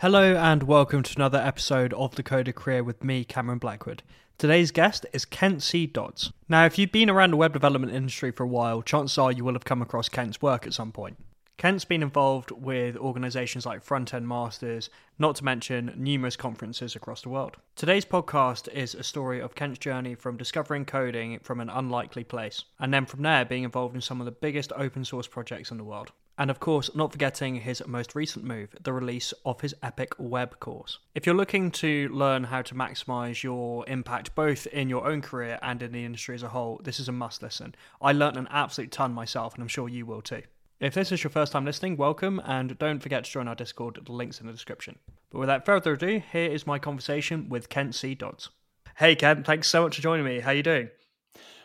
[0.00, 4.02] Hello and welcome to another episode of the Coder Career with me, Cameron Blackwood.
[4.36, 5.86] Today's guest is Kent C.
[5.86, 6.34] Dodds.
[6.50, 9.42] Now, if you've been around the web development industry for a while, chances are you
[9.42, 11.16] will have come across Kent's work at some point.
[11.56, 17.22] Kent's been involved with organisations like Front End Masters, not to mention numerous conferences across
[17.22, 17.56] the world.
[17.74, 22.66] Today's podcast is a story of Kent's journey from discovering coding from an unlikely place,
[22.78, 25.78] and then from there being involved in some of the biggest open source projects in
[25.78, 26.12] the world.
[26.38, 30.60] And of course, not forgetting his most recent move, the release of his Epic Web
[30.60, 30.98] course.
[31.14, 35.58] If you're looking to learn how to maximize your impact both in your own career
[35.62, 37.74] and in the industry as a whole, this is a must listen.
[38.02, 40.42] I learned an absolute ton myself, and I'm sure you will too.
[40.78, 43.98] If this is your first time listening, welcome, and don't forget to join our Discord,
[44.04, 44.98] the link's in the description.
[45.30, 48.14] But without further ado, here is my conversation with Kent C.
[48.14, 48.50] Dodds.
[48.96, 50.40] Hey Kent, thanks so much for joining me.
[50.40, 50.90] How are you doing?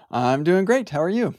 [0.09, 0.91] I'm doing great.
[0.91, 1.35] How are you?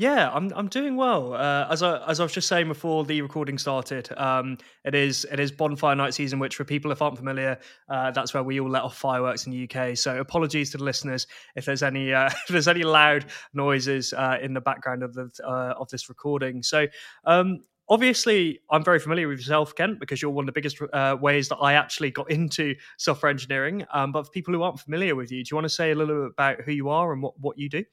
[0.00, 1.34] Yeah, I'm I'm doing well.
[1.34, 5.26] Uh, as I as I was just saying before the recording started, um, it is
[5.30, 7.58] it is bonfire night season, which for people if aren't familiar,
[7.90, 9.98] uh, that's where we all let off fireworks in the UK.
[9.98, 14.38] So apologies to the listeners if there's any uh, if there's any loud noises uh,
[14.40, 16.62] in the background of the uh, of this recording.
[16.62, 16.86] So.
[17.24, 17.58] Um,
[17.90, 21.48] obviously, I'm very familiar with yourself, Kent, because you're one of the biggest uh, ways
[21.48, 23.84] that I actually got into software engineering.
[23.92, 25.94] Um, but for people who aren't familiar with you, do you want to say a
[25.94, 27.84] little bit about who you are and what, what you do?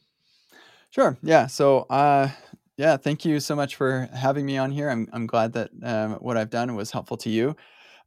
[0.97, 1.15] Sure.
[1.21, 1.45] Yeah.
[1.45, 2.29] So, uh,
[2.77, 4.89] yeah, thank you so much for having me on here.
[4.89, 7.55] I'm, I'm glad that um, what I've done was helpful to you.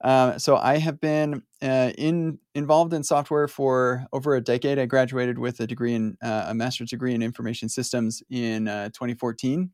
[0.02, 4.78] Um, so I have been uh, in involved in software for over a decade.
[4.78, 8.88] I graduated with a degree in uh, a master's degree in information systems in uh,
[8.88, 9.70] 2014,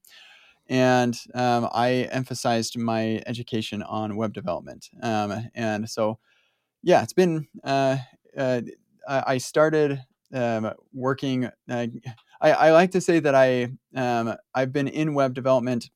[0.69, 4.91] and um, I emphasized my education on web development.
[5.01, 6.19] Um, and so,
[6.83, 7.49] yeah, it's been.
[7.65, 7.99] Uh,
[8.37, 8.63] uh,
[9.09, 10.03] I started
[10.35, 11.51] um, working.
[12.41, 15.91] I, I, like to say that I um, I've been in web development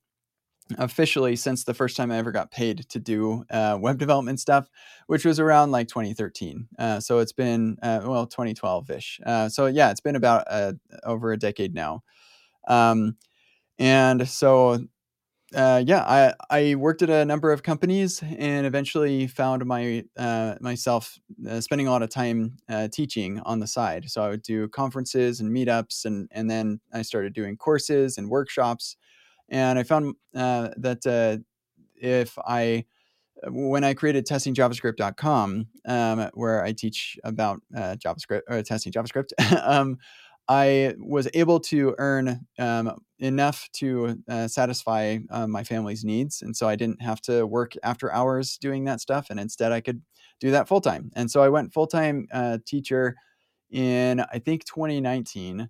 [0.77, 4.69] officially since the first time I ever got paid to do uh, web development stuff,
[5.07, 6.67] which was around like 2013.
[6.77, 9.19] Uh, so it's been uh, well 2012 ish.
[9.25, 12.03] Uh, so yeah, it's been about uh, over a decade now.
[12.67, 13.17] Um,
[13.79, 14.79] and so
[15.53, 20.55] uh, yeah, I, I worked at a number of companies and eventually found my uh,
[20.61, 24.09] myself uh, spending a lot of time uh, teaching on the side.
[24.09, 28.29] So I would do conferences and meetups, and and then I started doing courses and
[28.29, 28.95] workshops.
[29.49, 31.43] And I found uh, that uh,
[31.95, 32.85] if I
[33.47, 39.31] when I created testingjavascript.com, um, where I teach about JavaScript or testing JavaScript,
[39.63, 39.97] um,
[40.47, 46.41] I was able to earn um, enough to uh, satisfy uh, my family's needs.
[46.41, 49.27] And so I didn't have to work after hours doing that stuff.
[49.29, 50.01] And instead, I could
[50.39, 51.11] do that full time.
[51.15, 53.15] And so I went full time uh, teacher
[53.69, 55.69] in, I think, 2019.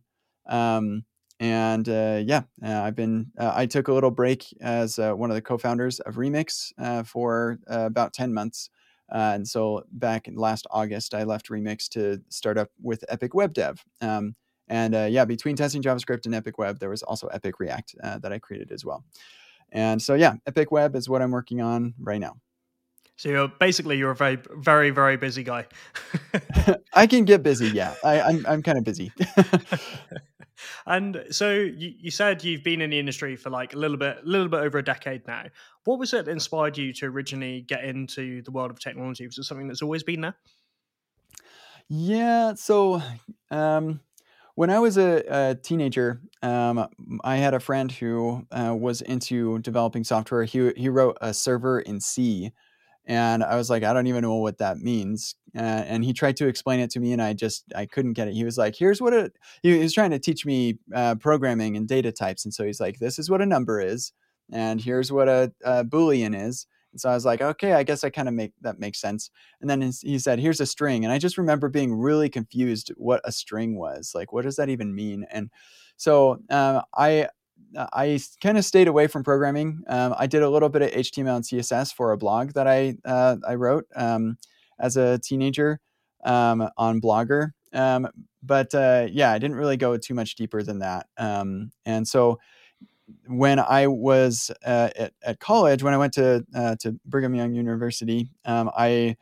[0.50, 1.04] Um,
[1.40, 5.36] and uh, yeah, uh, I've been, uh, I took a little break as one of
[5.36, 6.72] the co founders of Remix
[7.06, 8.70] for about 10 months.
[9.10, 13.54] and so back in last August, I left Remix to start up with Epic Web
[13.54, 13.84] Dev.
[14.02, 14.36] Um,
[14.72, 18.20] and uh, yeah, between testing JavaScript and Epic Web, there was also Epic React uh,
[18.20, 19.04] that I created as well.
[19.74, 22.38] And so yeah, Epic Web is what I'm working on right now.
[23.18, 25.68] So you're basically you're a very very very busy guy.
[26.94, 27.94] I can get busy, yeah.
[28.02, 29.12] I, I'm I'm kind of busy.
[30.86, 34.20] and so you, you said you've been in the industry for like a little bit
[34.24, 35.44] a little bit over a decade now.
[35.84, 39.28] What was it that inspired you to originally get into the world of technology?
[39.28, 40.36] Was it something that's always been there?
[41.94, 43.02] Yeah, so
[43.50, 44.00] um,
[44.56, 46.88] when I was a, a teenager, um,
[47.24, 50.44] I had a friend who uh, was into developing software.
[50.44, 52.52] He he wrote a server in C,
[53.06, 55.36] and I was like, I don't even know what that means.
[55.56, 58.28] Uh, and he tried to explain it to me, and I just I couldn't get
[58.30, 58.34] it.
[58.36, 61.88] He was like, "Here's what it." He was trying to teach me uh, programming and
[61.88, 64.14] data types, and so he's like, "This is what a number is,
[64.52, 68.04] and here's what a, a boolean is." And so I was like, okay, I guess
[68.04, 69.30] I kind of make that makes sense.
[69.62, 71.04] And then he said, here's a string.
[71.04, 74.12] And I just remember being really confused what a string was.
[74.14, 75.26] Like, what does that even mean?
[75.32, 75.50] And
[75.98, 77.28] so uh, I
[77.78, 79.84] I kind of stayed away from programming.
[79.88, 82.96] Um, I did a little bit of HTML and CSS for a blog that I
[83.06, 84.38] uh, I wrote um,
[84.80, 85.80] as a teenager
[86.24, 87.52] um, on Blogger.
[87.74, 88.08] Um,
[88.44, 91.08] but uh, yeah, I didn't really go too much deeper than that.
[91.18, 92.40] Um, and so
[93.28, 97.54] when I was uh, at, at, college, when I went to uh, to Brigham Young
[97.54, 99.18] University, um, I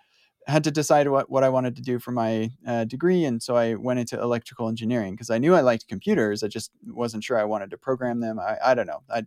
[0.47, 3.55] had to decide what, what I wanted to do for my uh, degree, and so
[3.55, 6.43] I went into electrical engineering because I knew I liked computers.
[6.43, 8.39] I just wasn't sure I wanted to program them.
[8.39, 9.03] I, I don't know.
[9.09, 9.23] I,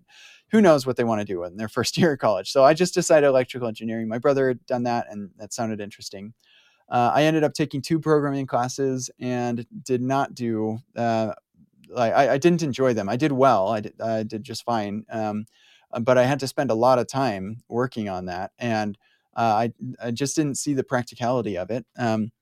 [0.50, 2.50] who knows what they want to do in their first year of college?
[2.50, 4.08] So I just decided electrical engineering.
[4.08, 6.34] My brother had done that, and that sounded interesting.
[6.88, 11.32] Uh, I ended up taking two programming classes and did not do uh,
[11.92, 13.08] like I, I, didn't enjoy them.
[13.08, 13.68] I did well.
[13.68, 15.04] I did, I did just fine.
[15.10, 15.46] Um,
[15.92, 18.52] uh, but I had to spend a lot of time working on that.
[18.58, 18.98] And
[19.36, 19.72] uh, I
[20.02, 21.86] I just didn't see the practicality of it.
[21.96, 22.32] Um,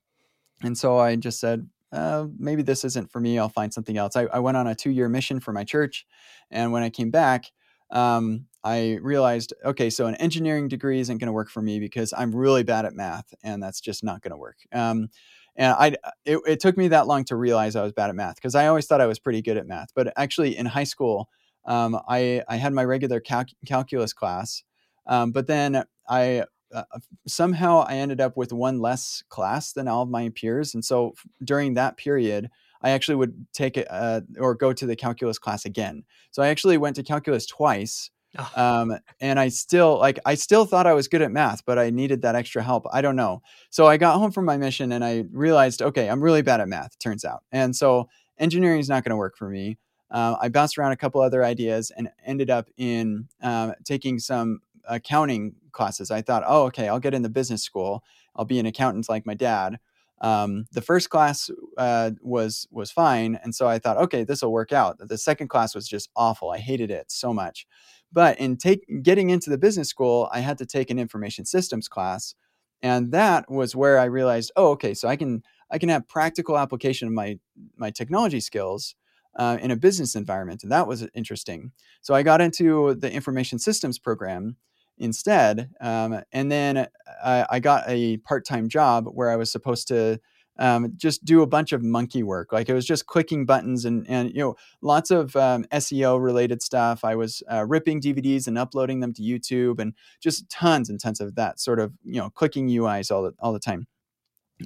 [0.62, 3.38] and so I just said, uh, maybe this isn't for me.
[3.38, 4.17] I'll find something else.
[4.17, 6.06] I, I went on a two year mission for my church,
[6.50, 7.47] and when I came back,
[7.91, 12.12] um, I realized, okay, so an engineering degree isn't going to work for me because
[12.16, 14.58] I'm really bad at math, and that's just not going to work.
[14.72, 15.08] Um,
[15.56, 18.36] and I, it, it, took me that long to realize I was bad at math
[18.36, 19.88] because I always thought I was pretty good at math.
[19.94, 21.28] But actually, in high school,
[21.64, 24.62] um, I, I had my regular cal- calculus class,
[25.06, 26.84] um, but then I uh,
[27.26, 31.14] somehow I ended up with one less class than all of my peers, and so
[31.42, 32.50] during that period,
[32.82, 36.04] I actually would take it uh, or go to the calculus class again.
[36.30, 38.10] So I actually went to calculus twice.
[38.38, 38.50] Oh.
[38.54, 41.90] Um, and I still like I still thought I was good at math, but I
[41.90, 42.86] needed that extra help.
[42.92, 43.42] I don't know.
[43.70, 46.68] So I got home from my mission and I realized, okay, I'm really bad at
[46.68, 46.98] math.
[46.98, 49.78] Turns out, and so engineering is not going to work for me.
[50.10, 54.60] Uh, I bounced around a couple other ideas and ended up in uh, taking some
[54.88, 56.10] accounting classes.
[56.10, 58.02] I thought, oh, okay, I'll get in the business school.
[58.34, 59.78] I'll be an accountant like my dad.
[60.20, 64.52] Um, the first class uh, was was fine, and so I thought, okay, this will
[64.52, 64.98] work out.
[64.98, 66.50] The second class was just awful.
[66.50, 67.66] I hated it so much.
[68.12, 71.88] But in take getting into the business school, I had to take an information systems
[71.88, 72.34] class,
[72.82, 76.58] and that was where I realized, oh, okay, so I can I can have practical
[76.58, 77.38] application of my
[77.76, 78.96] my technology skills
[79.36, 81.72] uh, in a business environment, and that was interesting.
[82.00, 84.56] So I got into the information systems program
[85.00, 85.70] instead.
[85.80, 86.86] Um, and then
[87.24, 90.20] I, I, got a part time job where I was supposed to
[90.60, 92.52] um, just do a bunch of monkey work.
[92.52, 96.62] Like it was just clicking buttons and, and you know, lots of um, SEO related
[96.62, 97.02] stuff.
[97.02, 101.20] I was uh, ripping DVDs and uploading them to YouTube and just tons and tons
[101.20, 103.86] of that sort of, you know, clicking UIs all the, all the time.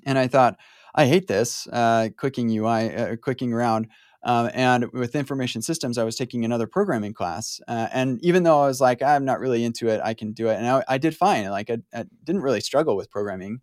[0.04, 0.58] And I thought,
[0.96, 3.88] I hate this uh, clicking UI, uh, clicking around.
[4.24, 7.60] Um, and with information systems, I was taking another programming class.
[7.68, 10.48] Uh, and even though I was like, I'm not really into it, I can do
[10.48, 10.56] it.
[10.56, 11.48] And I, I did fine.
[11.50, 13.60] Like, I, I, didn't really struggle with programming.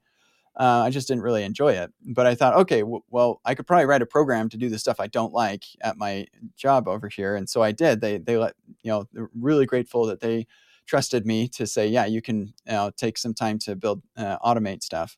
[0.59, 1.91] Uh, I just didn't really enjoy it.
[2.05, 4.79] But I thought, okay, w- well, I could probably write a program to do the
[4.79, 6.27] stuff I don't like at my
[6.57, 7.35] job over here.
[7.35, 8.01] And so I did.
[8.01, 8.53] They, they let,
[8.83, 10.47] you know, they're really grateful that they
[10.85, 14.37] trusted me to say, yeah, you can you know, take some time to build, uh,
[14.39, 15.17] automate stuff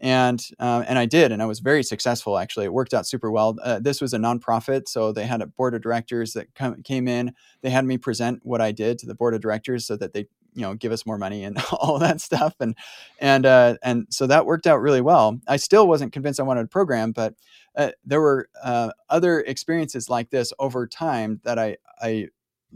[0.00, 2.36] and uh, and I did, and I was very successful.
[2.36, 3.56] Actually, it worked out super well.
[3.62, 7.08] Uh, this was a nonprofit, so they had a board of directors that come, came
[7.08, 7.32] in.
[7.62, 10.26] They had me present what I did to the board of directors, so that they
[10.54, 12.76] you know give us more money and all that stuff, and
[13.18, 15.40] and uh, and so that worked out really well.
[15.46, 17.34] I still wasn't convinced I wanted a program, but
[17.76, 22.28] uh, there were uh, other experiences like this over time that I I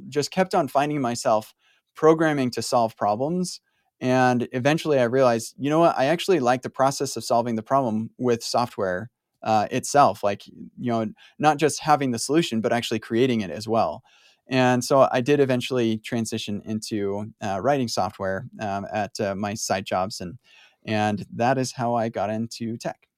[0.09, 1.55] just kept on finding myself
[1.95, 3.61] programming to solve problems
[4.01, 5.99] and eventually I realized, you know what?
[5.99, 9.11] I actually like the process of solving the problem with software
[9.43, 10.23] uh, itself.
[10.23, 11.07] Like, you know,
[11.39, 14.03] not just having the solution, but actually creating it as well.
[14.49, 19.85] And so I did eventually transition into uh, writing software um, at uh, my side
[19.85, 20.39] jobs, and
[20.87, 23.09] and that is how I got into tech.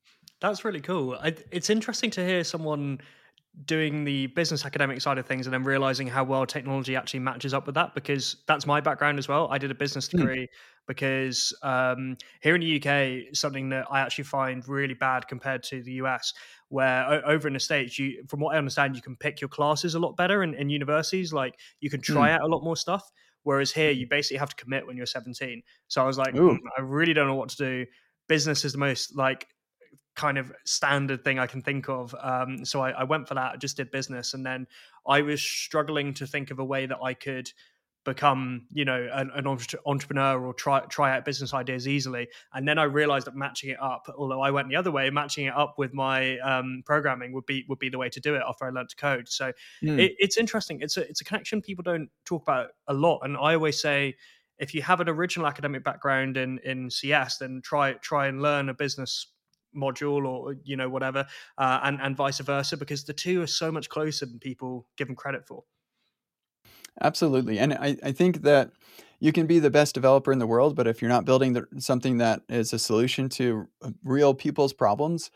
[0.40, 1.14] That's really cool.
[1.22, 3.00] I, it's interesting to hear someone
[3.64, 7.52] doing the business academic side of things and then realizing how well technology actually matches
[7.52, 9.48] up with that because that's my background as well.
[9.50, 10.18] I did a business hmm.
[10.18, 10.48] degree mm.
[10.86, 15.82] because um, here in the UK, something that I actually find really bad compared to
[15.82, 16.32] the US,
[16.68, 19.94] where over in the States, you, from what I understand, you can pick your classes
[19.94, 21.32] a lot better in, in universities.
[21.32, 22.34] Like you can try mm.
[22.34, 23.10] out a lot more stuff.
[23.42, 25.62] Whereas here, you basically have to commit when you're 17.
[25.88, 27.86] So I was like, mm, I really don't know what to do.
[28.28, 29.46] Business is the most like
[30.20, 32.14] kind of standard thing I can think of.
[32.20, 33.52] Um, so I, I, went for that.
[33.54, 34.66] I just did business, and then
[35.06, 37.50] I was struggling to think of a way that I could
[38.04, 39.46] become, you know, an, an
[39.86, 42.28] entrepreneur or try try out business ideas easily.
[42.52, 45.46] And then I realized that matching it up, although I went the other way, matching
[45.46, 48.42] it up with my um, programming would be would be the way to do it
[48.46, 49.26] after I learned to code.
[49.26, 49.98] So mm.
[49.98, 50.80] it, it's interesting.
[50.82, 54.16] It's a it's a connection people don't talk about a lot, and I always say
[54.58, 58.68] if you have an original academic background in in CS, then try try and learn
[58.68, 59.26] a business
[59.76, 61.26] module or you know whatever
[61.58, 65.06] uh, and and vice versa because the two are so much closer than people give
[65.06, 65.64] them credit for.
[67.00, 68.72] Absolutely and i, I think that
[69.20, 71.66] you can be the best developer in the world but if you're not building the,
[71.78, 75.30] something that is a solution to uh, real people's problems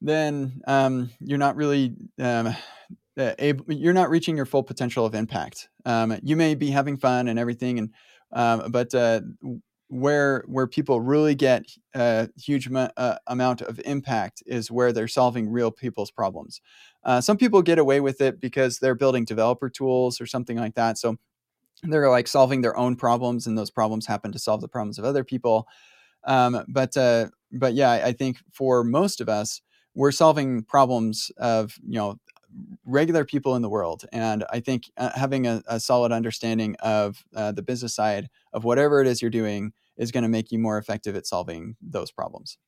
[0.00, 2.54] then um, you're not really um,
[3.18, 5.68] uh, able, you're not reaching your full potential of impact.
[5.84, 7.90] Um, you may be having fun and everything and
[8.32, 9.20] um, but uh,
[9.88, 15.48] where where people really get a huge uh, amount of impact is where they're solving
[15.48, 16.60] real people's problems.
[17.04, 20.74] Uh, some people get away with it because they're building developer tools or something like
[20.74, 20.98] that.
[20.98, 21.16] So
[21.82, 25.04] they're like solving their own problems, and those problems happen to solve the problems of
[25.04, 25.68] other people.
[26.24, 29.60] Um, but uh, but yeah, I think for most of us,
[29.94, 32.18] we're solving problems of you know
[32.84, 34.04] regular people in the world.
[34.12, 38.64] And I think uh, having a, a, solid understanding of uh, the business side of
[38.64, 42.10] whatever it is you're doing is going to make you more effective at solving those
[42.10, 42.58] problems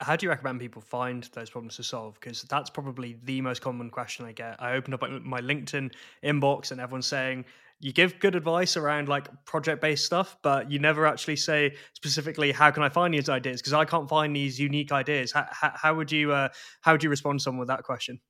[0.00, 2.14] how do you recommend people find those problems to solve?
[2.14, 4.56] Because that's probably the most common question I get.
[4.58, 5.92] I open up my LinkedIn
[6.24, 7.44] inbox and everyone's saying,
[7.80, 12.52] you give good advice around like project based stuff, but you never actually say specifically
[12.52, 15.32] how can I find these ideas because I can't find these unique ideas.
[15.32, 16.48] How, how, how would you uh,
[16.82, 18.20] how would you respond to someone with that question?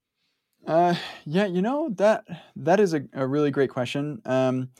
[0.67, 2.25] Uh, yeah, you know that
[2.57, 4.21] that is a, a really great question.
[4.25, 4.71] Um,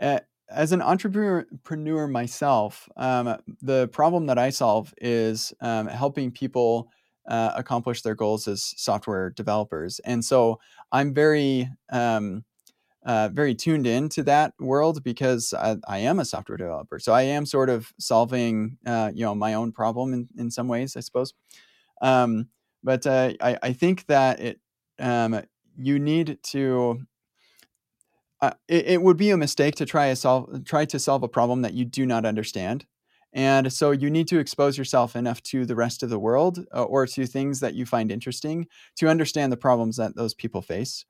[0.00, 6.90] as an entrepreneur myself, um, the problem that I solve is um, helping people
[7.26, 10.60] uh, accomplish their goals as software developers, and so
[10.92, 12.44] I'm very um,
[13.04, 17.00] uh, very tuned into that world because I, I, am a software developer.
[17.00, 20.68] So I am sort of solving, uh, you know, my own problem in, in some
[20.68, 21.34] ways, I suppose.
[22.00, 22.48] Um,
[22.84, 24.60] but uh, I, I, think that it
[25.02, 25.42] um,
[25.76, 27.02] you need to.
[28.40, 31.62] Uh, it, it, would be a mistake to try solve try to solve a problem
[31.62, 32.86] that you do not understand,
[33.32, 36.82] and so you need to expose yourself enough to the rest of the world uh,
[36.82, 38.66] or to things that you find interesting
[38.96, 41.04] to understand the problems that those people face.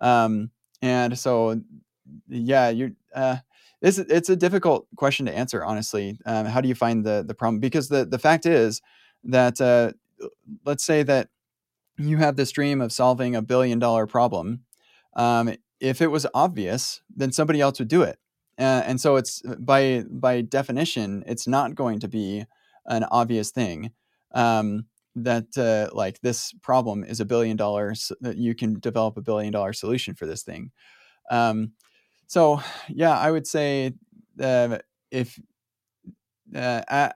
[0.00, 0.50] Um,
[0.82, 1.60] and so
[2.28, 3.36] yeah you uh
[3.80, 7.34] it's it's a difficult question to answer honestly um, how do you find the the
[7.34, 8.80] problem because the the fact is
[9.24, 9.92] that uh,
[10.64, 11.28] let's say that
[11.98, 14.60] you have this dream of solving a billion dollar problem
[15.16, 18.18] um, if it was obvious then somebody else would do it.
[18.58, 22.44] Uh, and so it's by by definition it's not going to be
[22.86, 23.92] an obvious thing
[24.34, 29.22] um, that uh, like this problem is a billion dollars that you can develop a
[29.22, 30.70] billion dollar solution for this thing.
[31.30, 31.72] Um,
[32.28, 33.92] so yeah i would say
[34.40, 34.78] uh,
[35.10, 35.40] if
[36.54, 37.10] uh,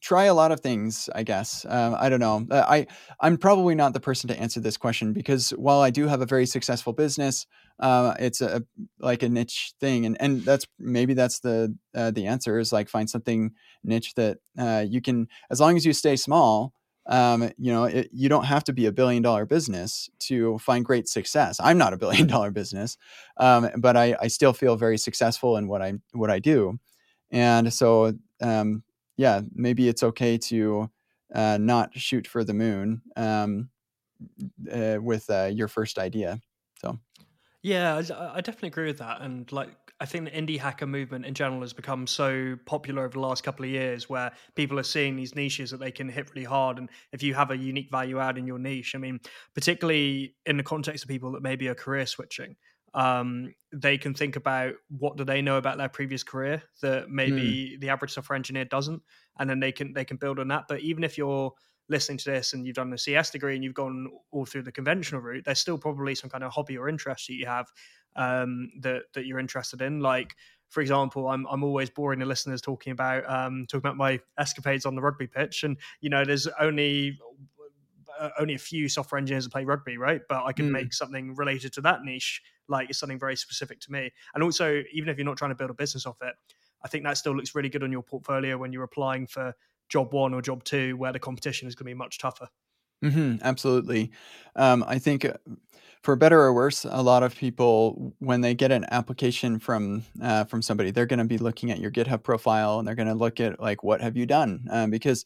[0.00, 2.86] try a lot of things i guess um, i don't know uh, i
[3.20, 6.26] i'm probably not the person to answer this question because while i do have a
[6.26, 7.46] very successful business
[7.80, 8.62] uh, it's a
[9.00, 12.88] like a niche thing and and that's maybe that's the uh, the answer is like
[12.88, 13.50] find something
[13.82, 16.72] niche that uh, you can as long as you stay small
[17.06, 20.84] um, you know, it, you don't have to be a billion dollar business to find
[20.84, 21.58] great success.
[21.60, 22.96] I'm not a billion dollar business,
[23.38, 26.78] um, but I, I, still feel very successful in what I what I do,
[27.30, 28.84] and so um,
[29.16, 30.90] yeah, maybe it's okay to
[31.34, 33.70] uh, not shoot for the moon um,
[34.70, 36.40] uh, with uh, your first idea.
[36.78, 36.98] So
[37.62, 39.70] yeah, I, I definitely agree with that, and like
[40.02, 43.44] I think the indie hacker movement in general has become so popular over the last
[43.44, 46.78] couple of years where people are seeing these niches that they can hit really hard.
[46.78, 49.20] And if you have a unique value add in your niche, I mean,
[49.54, 52.56] particularly in the context of people that maybe are career switching,
[52.94, 57.76] um, they can think about what do they know about their previous career that maybe
[57.76, 57.80] mm.
[57.80, 59.02] the average software engineer doesn't,
[59.38, 60.64] and then they can they can build on that.
[60.68, 61.52] But even if you're
[61.88, 64.72] listening to this and you've done a CS degree and you've gone all through the
[64.72, 67.66] conventional route, there's still probably some kind of hobby or interest that you have
[68.16, 70.00] um, that that you're interested in.
[70.00, 70.34] Like,
[70.68, 74.84] for example, I'm I'm always boring the listeners talking about um, talking about my escapades
[74.84, 77.18] on the rugby pitch, and you know, there's only
[78.18, 80.20] uh, only a few software engineers that play rugby, right?
[80.28, 80.72] But I can mm.
[80.72, 84.10] make something related to that niche, like it's something very specific to me.
[84.34, 86.34] And also, even if you're not trying to build a business off it,
[86.84, 89.54] I think that still looks really good on your portfolio when you're applying for
[89.88, 92.48] job one or job two, where the competition is going to be much tougher.
[93.04, 94.12] Mm-hmm, absolutely.
[94.56, 95.34] Um, I think uh,
[96.02, 100.44] for better or worse, a lot of people, when they get an application from uh,
[100.44, 103.14] from somebody, they're going to be looking at your GitHub profile and they're going to
[103.14, 105.24] look at like what have you done, um, because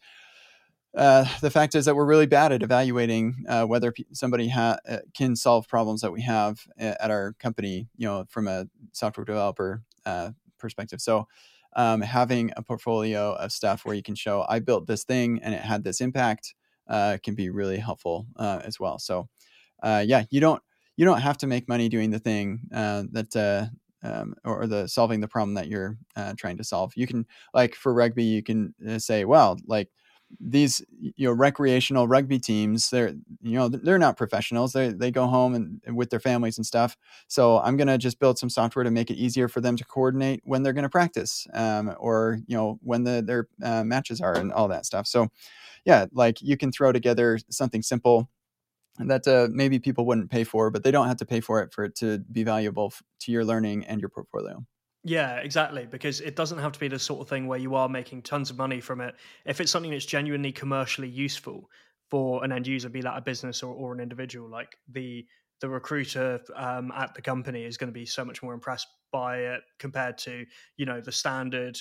[0.96, 4.98] uh, the fact is that we're really bad at evaluating uh, whether somebody ha- uh,
[5.14, 9.24] can solve problems that we have uh, at our company, you know, from a software
[9.24, 9.82] developer
[10.58, 11.00] perspective.
[11.00, 11.28] So.
[11.78, 15.52] Um, having a portfolio of stuff where you can show I built this thing and
[15.52, 16.54] it had this impact
[16.88, 18.98] uh, can be really helpful uh, as well.
[18.98, 19.28] So,
[19.82, 20.62] uh, yeah, you don't
[20.96, 23.66] you don't have to make money doing the thing uh, that uh,
[24.06, 26.92] um, or the solving the problem that you're uh, trying to solve.
[26.96, 29.90] You can like for rugby, you can say, well, like
[30.40, 34.72] these you know recreational rugby teams they're you know they're not professionals.
[34.72, 36.96] They they go home and, with their families and stuff.
[37.28, 39.84] So i'm going to just build some software to make it easier for them to
[39.84, 44.20] coordinate when they're going to practice um, or you know when the their uh, matches
[44.20, 45.06] are and all that stuff.
[45.06, 45.28] So
[45.84, 48.28] yeah, like you can throw together something simple
[48.98, 51.72] that uh, maybe people wouldn't pay for, but they don't have to pay for it
[51.72, 54.64] for it to be valuable f- to your learning and your portfolio.
[55.06, 55.86] Yeah, exactly.
[55.86, 58.50] Because it doesn't have to be the sort of thing where you are making tons
[58.50, 59.14] of money from it.
[59.44, 61.70] If it's something that's genuinely commercially useful
[62.10, 65.26] for an end user, be that a business or, or an individual, like the
[65.60, 69.38] the recruiter um, at the company is going to be so much more impressed by
[69.38, 70.44] it compared to
[70.76, 71.78] you know the standard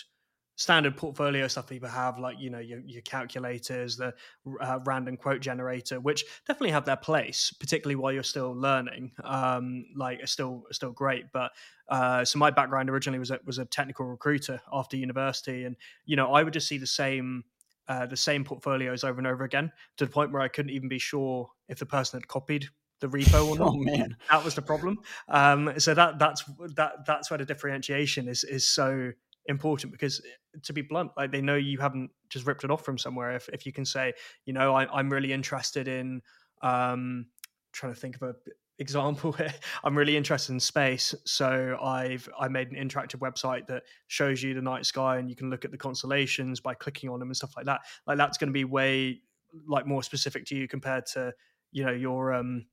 [0.56, 4.14] standard portfolio stuff people have, like you know your, your calculators, the
[4.62, 9.12] uh, random quote generator, which definitely have their place, particularly while you're still learning.
[9.24, 11.26] Um, like, it's still still great.
[11.34, 11.52] But
[11.90, 16.16] uh, so my background originally was a, was a technical recruiter after university, and you
[16.16, 17.44] know I would just see the same.
[17.88, 20.90] Uh, the same portfolios over and over again to the point where I couldn't even
[20.90, 22.68] be sure if the person had copied
[23.00, 23.68] the repo or not.
[23.68, 24.98] oh man, that was the problem.
[25.30, 26.44] Um, so that that's
[26.76, 29.12] that that's where the differentiation is is so
[29.48, 30.22] important because
[30.64, 33.36] to be blunt like they know you haven't just ripped it off from somewhere.
[33.36, 34.14] If, if you can say
[34.46, 36.22] you know I, am really interested in
[36.62, 37.28] um
[37.72, 38.36] trying to think of a
[38.78, 39.54] example here
[39.86, 44.54] i'm really interested in space so i've i made an interactive website that shows you
[44.54, 47.38] the night sky and you can look at the constellations by clicking on them and
[47.38, 47.82] stuff like that.
[48.06, 49.22] Like that's going to be way
[49.68, 51.34] like more specific to you compared to
[51.72, 52.66] you know your um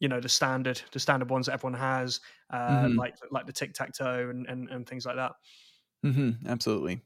[0.00, 2.98] you know the standard the standard ones that everyone has uh mm-hmm.
[2.98, 5.32] like like the tic-tac-toe and, and and things like that
[6.04, 7.02] Mm-hmm, absolutely.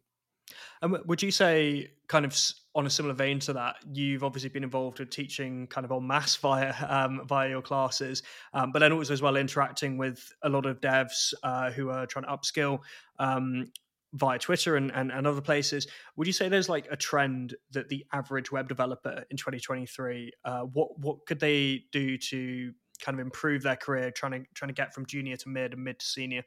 [0.82, 2.36] And would you say, kind of
[2.74, 6.06] on a similar vein to that, you've obviously been involved with teaching kind of on
[6.06, 8.22] mass via um, via your classes,
[8.54, 12.06] um, but then also as well interacting with a lot of devs uh, who are
[12.06, 12.80] trying to upskill
[13.18, 13.70] um,
[14.14, 15.86] via Twitter and, and, and other places.
[16.16, 20.60] Would you say there's like a trend that the average web developer in 2023, uh,
[20.60, 24.74] what what could they do to kind of improve their career, trying to trying to
[24.74, 26.42] get from junior to mid and mid to senior?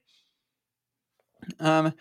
[1.60, 1.94] Um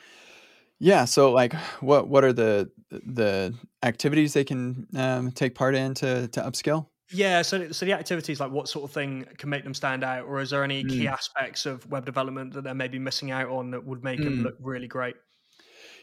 [0.79, 1.05] yeah.
[1.05, 6.27] So, like, what what are the the activities they can um, take part in to
[6.29, 6.89] to upskill?
[7.11, 10.25] Yeah, so so the activities like what sort of thing can make them stand out,
[10.25, 13.49] or is there any key Mm, aspects of web development that they're maybe missing out
[13.51, 14.43] on that would make them mm.
[14.43, 15.17] look really great?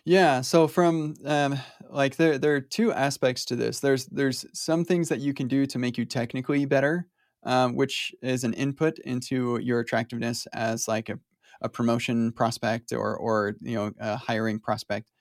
[0.06, 0.42] Yeah.
[0.42, 1.56] So from um,
[1.90, 3.80] like there there are two aspects to this.
[3.80, 7.08] There's there's some things that you can do to make you technically better,
[7.44, 11.20] um, which is an input into your attractiveness as like a
[11.62, 15.12] a promotion prospect or or you know a hiring prospect.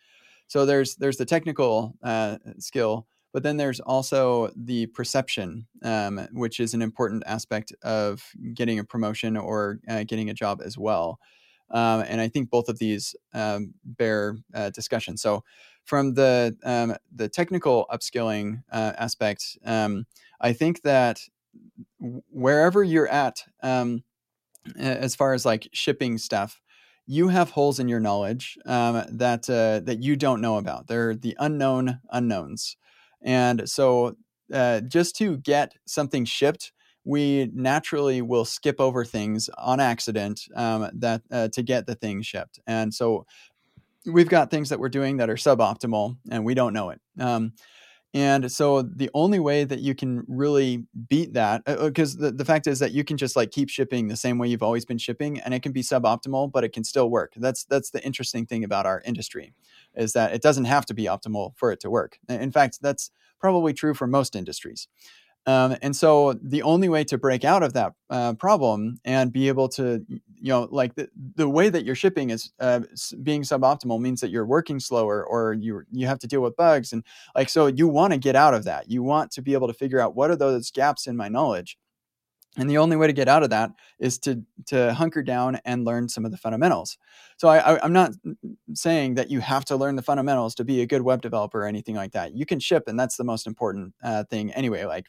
[0.46, 6.60] So there's there's the technical uh, skill, but then there's also the perception, um, which
[6.60, 11.18] is an important aspect of getting a promotion or uh, getting a job as well.
[11.70, 15.18] Um, and I think both of these um, bear uh, discussion.
[15.18, 15.44] So
[15.84, 20.06] from the um, the technical upskilling uh, aspect, um,
[20.40, 21.20] I think that
[22.30, 24.02] wherever you're at um,
[24.76, 26.60] as far as like shipping stuff,
[27.06, 30.86] you have holes in your knowledge um, that uh, that you don't know about.
[30.86, 32.76] They're the unknown unknowns,
[33.22, 34.16] and so
[34.52, 36.72] uh, just to get something shipped,
[37.04, 42.22] we naturally will skip over things on accident um, that uh, to get the thing
[42.22, 43.26] shipped, and so
[44.06, 47.00] we've got things that we're doing that are suboptimal, and we don't know it.
[47.18, 47.52] Um,
[48.14, 52.36] and so the only way that you can really beat that, because uh, uh the,
[52.36, 54.84] the fact is that you can just like keep shipping the same way you've always
[54.84, 57.34] been shipping, and it can be suboptimal, but it can still work.
[57.36, 59.52] That's that's the interesting thing about our industry,
[59.94, 62.18] is that it doesn't have to be optimal for it to work.
[62.28, 64.88] In fact, that's probably true for most industries.
[65.48, 69.48] Um, and so the only way to break out of that uh, problem and be
[69.48, 72.80] able to, you know, like the, the way that you're shipping is uh,
[73.22, 76.92] being suboptimal means that you're working slower or you you have to deal with bugs
[76.92, 77.02] and
[77.34, 78.90] like so you want to get out of that.
[78.90, 81.78] You want to be able to figure out what are those gaps in my knowledge
[82.56, 85.84] and the only way to get out of that is to to hunker down and
[85.84, 86.98] learn some of the fundamentals.
[87.36, 88.12] So I, i'm not
[88.74, 91.66] saying that you have to learn the fundamentals to be a good web developer or
[91.66, 92.34] anything like that.
[92.34, 94.84] You can ship, and that's the most important uh, thing anyway.
[94.84, 95.06] Like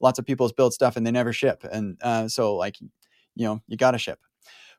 [0.00, 3.62] lots of people build stuff and they never ship, and uh, so like you know
[3.66, 4.20] you got to ship.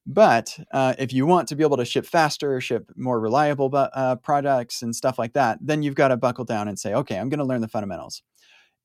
[0.05, 4.15] But uh, if you want to be able to ship faster, ship more reliable uh,
[4.15, 7.29] products and stuff like that, then you've got to buckle down and say, okay, I'm
[7.29, 8.23] going to learn the fundamentals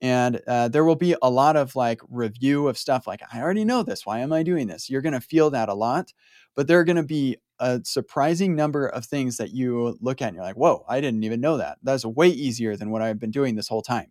[0.02, 3.64] and uh, there will be a lot of like review of stuff like i already
[3.64, 4.90] know this why am i doing this?
[4.90, 6.12] You're going to feel that a lot
[6.54, 10.28] but there are going to be a surprising number of things that you look at
[10.28, 11.78] and you're like whoa i didn't even know that.
[11.82, 14.10] That's way easier than what i've been doing this whole time.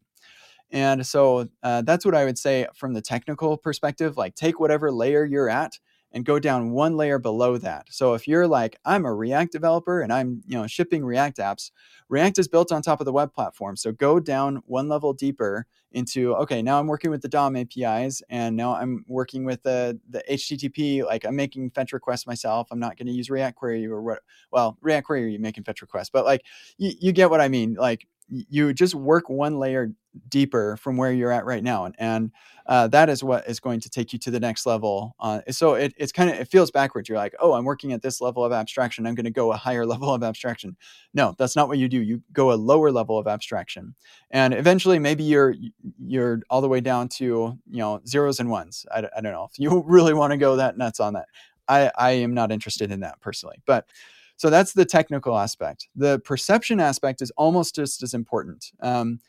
[0.72, 4.92] And so uh, that's what i would say from the technical perspective like take whatever
[4.92, 5.80] layer you're at
[6.16, 7.88] and go down one layer below that.
[7.92, 11.72] So if you're like, I'm a React developer and I'm, you know, shipping React apps,
[12.08, 13.76] React is built on top of the web platform.
[13.76, 18.24] So go down one level deeper into, okay, now I'm working with the DOM APIs
[18.30, 22.70] and now I'm working with the, the HTTP, like I'm making fetch requests myself.
[22.72, 24.20] I'm not going to use React Query or what,
[24.52, 26.46] well, React Query, you're making fetch requests, but like
[26.78, 27.74] you, you get what I mean.
[27.74, 29.92] Like you just work one layer
[30.30, 32.32] deeper from where you're at right now and, and
[32.68, 35.74] uh, that is what is going to take you to the next level uh, so
[35.74, 37.10] it, it's kind of it feels backwards.
[37.10, 39.58] You're like oh i'm working at this level of abstraction i'm going to go a
[39.58, 40.76] higher level of abstraction.
[41.14, 43.94] No that's not what you do you go a lower level of abstraction
[44.32, 45.56] and eventually maybe you're
[46.00, 48.86] you're all the way down to you know zeros and ones.
[48.92, 51.28] I, I don't know if you really want to go that nuts on that.
[51.68, 53.88] I i am not interested in that personally but
[54.38, 55.88] so that's the technical aspect.
[55.96, 58.72] The perception aspect is almost just as important.
[58.82, 59.20] Um,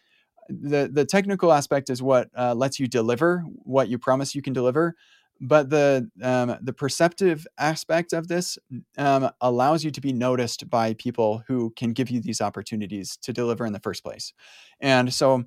[0.48, 4.52] the the technical aspect is what uh, lets you deliver what you promise you can
[4.52, 4.94] deliver
[5.40, 8.58] but the um, the perceptive aspect of this
[8.96, 13.32] um, allows you to be noticed by people who can give you these opportunities to
[13.32, 14.32] deliver in the first place
[14.80, 15.44] and so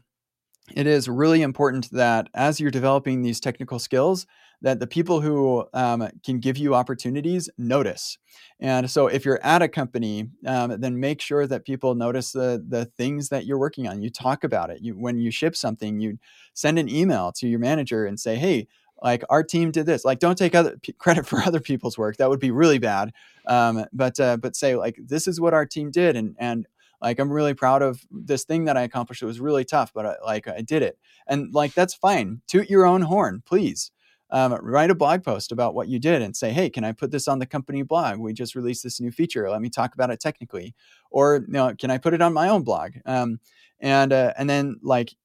[0.76, 4.28] it is really important that as you're developing these technical skills
[4.62, 8.18] that the people who um, can give you opportunities notice.
[8.60, 12.64] And so if you're at a company um, then make sure that people notice the,
[12.68, 14.02] the things that you're working on.
[14.02, 14.82] You talk about it.
[14.82, 16.20] You, when you ship something you
[16.54, 18.68] send an email to your manager and say hey
[19.02, 20.04] like our team did this.
[20.04, 22.18] Like don't take other p- credit for other people's work.
[22.18, 23.14] That would be really bad.
[23.48, 26.68] Um, but uh, but say like this is what our team did and and
[27.02, 29.22] like i'm really proud of this thing that i accomplished.
[29.22, 31.00] It was really tough but I, like i did it.
[31.28, 32.42] And like that's fine.
[32.48, 33.92] Toot your own horn please
[34.32, 37.12] um, write a blog post about what you did and say hey can i put
[37.12, 40.10] this on the company blog we just released this new feature let me talk about
[40.12, 40.74] it technically
[41.12, 43.40] or you know can i put it on my own blog um,
[43.80, 45.16] and uh, and then like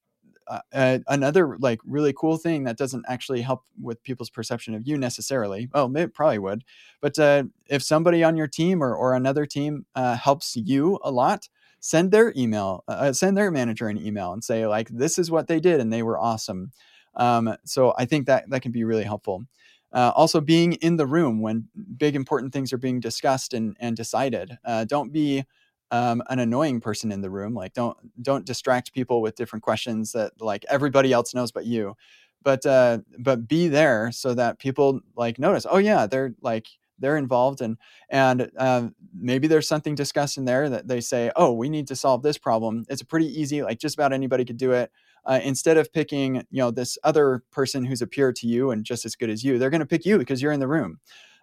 [0.46, 4.86] uh, uh, another like really cool thing that doesn't actually help with people's perception of
[4.86, 5.68] you necessarily.
[5.72, 6.64] Well, it probably would,
[7.00, 11.10] but uh, if somebody on your team or, or another team uh, helps you a
[11.10, 11.48] lot,
[11.80, 15.30] send their email, uh, uh, send their manager an email and say like, "This is
[15.30, 16.72] what they did and they were awesome."
[17.16, 19.44] Um, so I think that that can be really helpful.
[19.92, 24.58] also, being in the room when big important things are being discussed and and decided.
[24.88, 25.44] don't be
[25.90, 27.54] um, an annoying person in the room.
[27.54, 31.94] Like don't don't distract people with different questions that like everybody else knows but you.
[32.42, 35.66] But uh, but be there so that people like notice.
[35.70, 36.66] Oh yeah, they're like
[36.98, 37.76] they're involved and
[38.08, 41.96] and uh, maybe there's something discussed in there that they say, oh, we need to
[41.96, 42.84] solve this problem.
[42.88, 43.62] It's a pretty easy.
[43.62, 44.90] Like just about anybody could do it.
[45.26, 48.84] Uh, instead of picking you know this other person who's a peer to you and
[48.84, 50.98] just as good as you, they're going to pick you because you're in the room.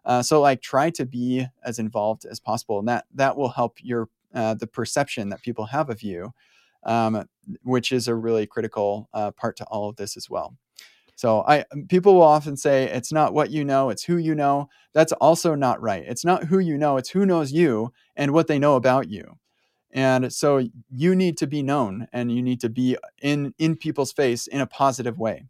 [0.05, 3.77] Uh, so like try to be as involved as possible, and that that will help
[3.81, 6.31] your uh, the perception that people have of you,
[6.83, 7.25] um,
[7.63, 10.55] which is a really critical uh, part to all of this as well.
[11.15, 14.69] So I people will often say it's not what you know, it's who you know.
[14.93, 16.03] That's also not right.
[16.07, 19.37] It's not who you know, it's who knows you and what they know about you.
[19.93, 24.13] And so you need to be known and you need to be in in people's
[24.13, 25.45] face in a positive way.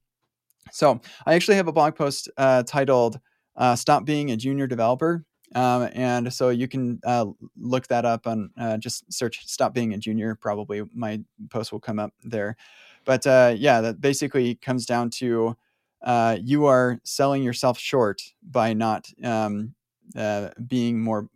[0.71, 3.19] So I actually have a blog post uh, titled
[3.55, 7.25] uh, "Stop Being a Junior Developer," Um, and so you can uh,
[7.57, 11.79] look that up on uh, just search "Stop Being a Junior." Probably my post will
[11.79, 12.55] come up there.
[13.03, 15.57] But uh, yeah, that basically comes down to
[16.01, 19.75] uh, you are selling yourself short by not um,
[20.15, 21.27] uh, being more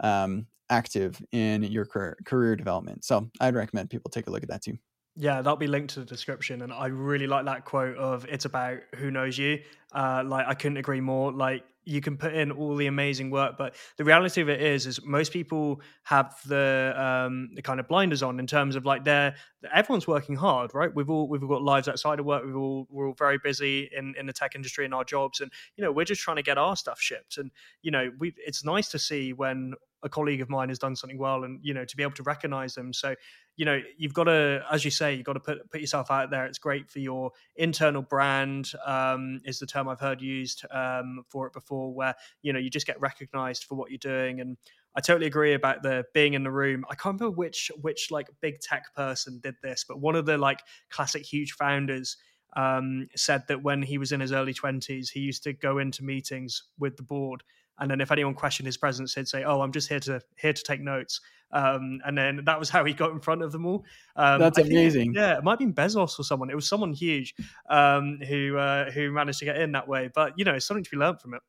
[0.00, 3.04] um, active in your career, career development.
[3.04, 4.78] So I'd recommend people take a look at that too.
[5.20, 8.44] Yeah, that'll be linked to the description, and I really like that quote of "It's
[8.44, 9.60] about who knows you."
[9.92, 11.32] Uh, like I couldn't agree more.
[11.32, 14.86] Like you can put in all the amazing work, but the reality of it is,
[14.86, 19.04] is most people have the um, the kind of blinders on in terms of like
[19.04, 19.34] they're
[19.74, 20.94] everyone's working hard, right?
[20.94, 22.44] We've all we've got lives outside of work.
[22.44, 25.50] We've all we're all very busy in in the tech industry in our jobs, and
[25.76, 27.38] you know we're just trying to get our stuff shipped.
[27.38, 27.50] And
[27.82, 31.18] you know we it's nice to see when a colleague of mine has done something
[31.18, 32.92] well, and you know to be able to recognize them.
[32.92, 33.14] So
[33.56, 36.30] you know you've got to as you say you've got to put put yourself out
[36.30, 36.46] there.
[36.46, 41.46] It's great for your internal brand um, is the term i've heard used um, for
[41.46, 44.40] it before where you know you just get recognized for what you're doing.
[44.40, 44.56] And
[44.96, 46.84] i totally agree about the being in the room.
[46.90, 50.38] I can't remember which which like big tech person did this but one of the
[50.38, 52.16] like classic huge founders
[52.56, 56.02] um, said that when he was in his early 20s he used to go into
[56.02, 57.42] meetings with the board
[57.80, 60.52] and then if anyone questioned his presence he'd say oh i'm just here to here
[60.52, 63.64] to take notes um, and then that was how he got in front of them
[63.64, 63.84] all.
[64.16, 65.14] Um, That's amazing.
[65.14, 66.50] Think, yeah, it might have been Bezos or someone.
[66.50, 67.34] It was someone huge
[67.70, 70.10] um, who uh, who managed to get in that way.
[70.14, 71.40] But you know, it's something to be learned from it.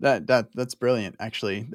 [0.00, 1.68] That that that's brilliant, actually.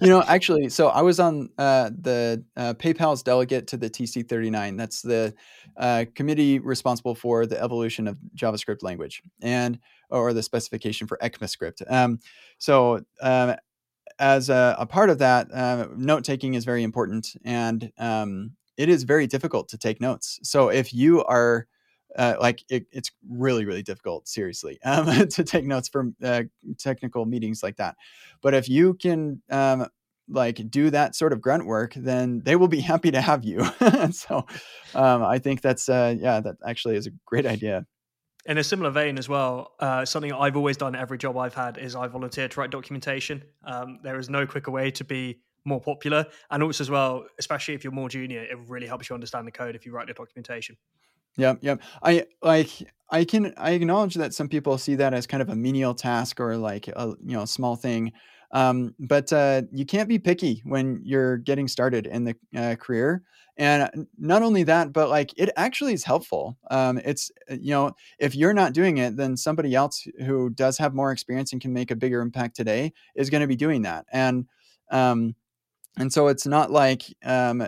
[0.00, 4.76] you know, actually, so I was on uh, the uh, PayPal's delegate to the TC39.
[4.76, 5.32] That's the
[5.76, 9.78] uh, committee responsible for the evolution of JavaScript language and
[10.14, 11.82] or the specification for ECMAScript.
[11.90, 12.20] Um,
[12.58, 13.56] so um,
[14.18, 18.88] as a, a, part of that, uh, note taking is very important, and um, it
[18.88, 20.38] is very difficult to take notes.
[20.42, 21.66] So if you are
[22.16, 26.42] uh, like it, it's really really difficult seriously um, to take notes from uh,
[26.78, 27.96] technical meetings like that
[28.40, 29.86] but if you can um,
[30.28, 33.64] like do that sort of grunt work then they will be happy to have you
[34.12, 34.46] so
[34.94, 37.84] um, i think that's uh, yeah that actually is a great idea
[38.46, 41.78] in a similar vein as well, uh, something I've always done every job I've had
[41.78, 43.42] is I volunteer to write documentation.
[43.64, 47.74] Um, there is no quicker way to be more popular, and also as well, especially
[47.74, 50.14] if you're more junior, it really helps you understand the code if you write the
[50.14, 50.76] documentation.
[51.36, 51.82] Yep, yep.
[52.02, 52.68] I like
[53.10, 56.38] I can I acknowledge that some people see that as kind of a menial task
[56.38, 58.12] or like a you know small thing.
[58.54, 63.22] Um, but uh, you can't be picky when you're getting started in the uh, career.
[63.56, 66.56] And not only that, but like it actually is helpful.
[66.70, 70.78] Um, it's, uh, you know, if you're not doing it, then somebody else who does
[70.78, 73.82] have more experience and can make a bigger impact today is going to be doing
[73.82, 74.06] that.
[74.12, 74.46] And,
[74.90, 75.34] um,
[75.96, 77.62] and so it's not like, um,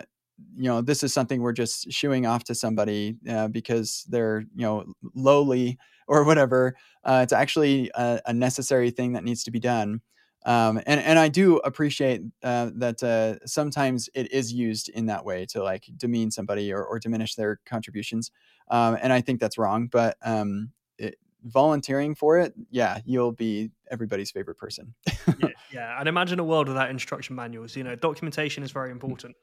[0.55, 4.63] you know, this is something we're just shooing off to somebody uh, because they're, you
[4.65, 6.75] know, lowly or whatever.
[7.03, 10.01] Uh, it's actually a, a necessary thing that needs to be done.
[10.47, 15.25] Um, and and I do appreciate uh, that uh, sometimes it is used in that
[15.25, 18.31] way to like demean somebody or, or diminish their contributions,
[18.71, 19.87] um, and I think that's wrong.
[19.87, 24.95] But um, it, volunteering for it, yeah, you'll be everybody's favorite person.
[25.37, 27.75] yeah, yeah, and imagine a world without instruction manuals.
[27.75, 29.35] You know, documentation is very important.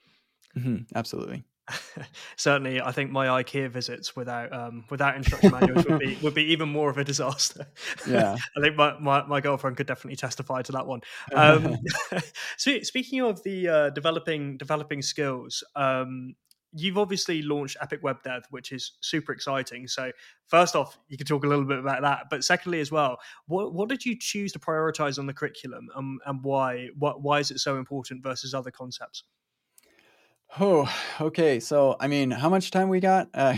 [0.56, 1.44] Mm-hmm, absolutely.
[2.36, 6.44] certainly, I think my IKEA visits without um, without instruction manuals would be would be
[6.52, 7.66] even more of a disaster.
[8.06, 11.00] Yeah, I think my, my, my, girlfriend could definitely testify to that one.
[11.32, 11.76] Um,
[12.58, 16.34] so, speaking of the uh, developing developing skills, um,
[16.72, 19.86] you've obviously launched Epic Web Dev, which is super exciting.
[19.88, 20.10] So,
[20.48, 22.24] first off, you could talk a little bit about that.
[22.30, 26.18] But secondly, as well, what what did you choose to prioritize on the curriculum, um,
[26.26, 26.88] and why?
[26.98, 29.24] What why is it so important versus other concepts?
[30.60, 30.88] Oh,
[31.20, 31.58] okay.
[31.58, 33.28] So, I mean, how much time we got?
[33.34, 33.54] Uh,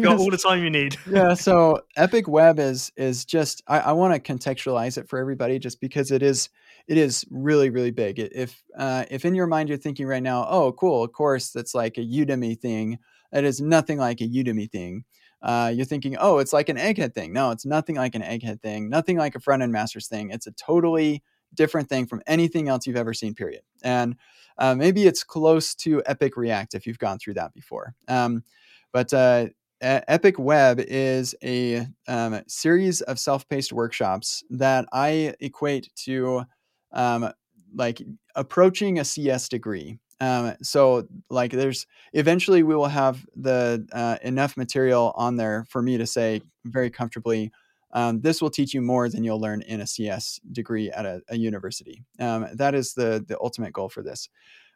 [0.00, 0.96] got all the time you need.
[1.10, 1.34] yeah.
[1.34, 3.62] So, Epic Web is is just.
[3.68, 6.48] I, I want to contextualize it for everybody, just because it is
[6.88, 8.18] it is really really big.
[8.18, 11.74] If uh, if in your mind you're thinking right now, oh, cool, of course, that's
[11.74, 12.98] like a Udemy thing.
[13.32, 15.04] It is nothing like a Udemy thing.
[15.42, 17.32] Uh, you're thinking, oh, it's like an egghead thing.
[17.32, 18.90] No, it's nothing like an egghead thing.
[18.90, 20.30] Nothing like a front end masters thing.
[20.30, 21.22] It's a totally
[21.54, 23.34] different thing from anything else you've ever seen.
[23.34, 23.62] Period.
[23.82, 24.16] And
[24.58, 27.94] uh, maybe it's close to Epic React if you've gone through that before.
[28.08, 28.44] Um,
[28.92, 29.46] but uh,
[29.80, 36.44] Epic Web is a um, series of self-paced workshops that I equate to
[36.92, 37.32] um,
[37.74, 38.02] like
[38.34, 39.98] approaching a CS degree.
[40.20, 45.80] Um, so like there's eventually we will have the uh, enough material on there for
[45.80, 47.50] me to say very comfortably
[47.92, 51.22] um, this will teach you more than you'll learn in a CS degree at a,
[51.28, 52.04] a university.
[52.18, 54.28] Um, that is the the ultimate goal for this.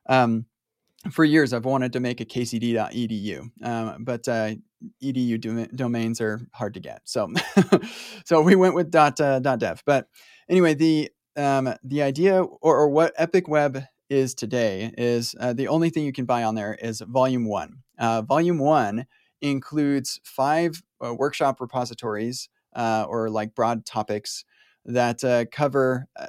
[0.09, 0.46] Um,
[1.11, 4.55] for years, I've wanted to make a kcd.edu, um, but uh,
[5.03, 7.03] edu dom- domains are hard to get.
[7.05, 7.31] So,
[8.24, 9.83] so we went with dot, uh, .dev.
[9.85, 10.09] But
[10.48, 15.66] anyway, the um, the idea or, or, what Epic Web is today is uh, the
[15.66, 17.83] only thing you can buy on there is Volume One.
[17.98, 19.07] Uh, volume One
[19.40, 24.44] includes five uh, workshop repositories uh, or like broad topics
[24.84, 26.26] that uh, cover uh,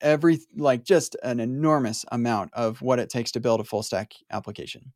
[0.00, 4.12] every like just an enormous amount of what it takes to build a full stack
[4.30, 4.92] application.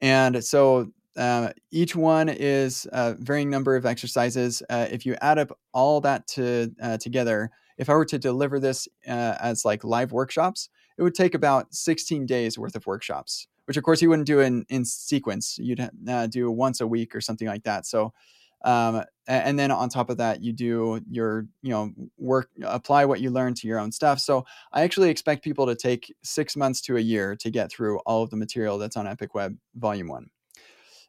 [0.00, 4.62] And so uh, each one is a varying number of exercises.
[4.68, 8.58] Uh, if you add up all that to uh, together, if I were to deliver
[8.58, 13.48] this uh, as like live workshops, it would take about 16 days worth of workshops,
[13.66, 15.58] which of course you wouldn't do in in sequence.
[15.58, 15.90] You'd
[16.30, 17.86] do once a week or something like that.
[17.86, 18.12] So
[18.66, 23.20] um, and then on top of that you do your you know work apply what
[23.20, 24.18] you learn to your own stuff.
[24.20, 27.98] So i actually expect people to take six months to a year to get through
[28.00, 30.30] all of the material that's on epic web volume one.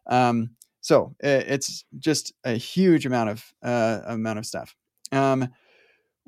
[0.07, 4.73] Um, so it's just a huge amount of uh, amount of stuff.
[5.11, 5.49] Um,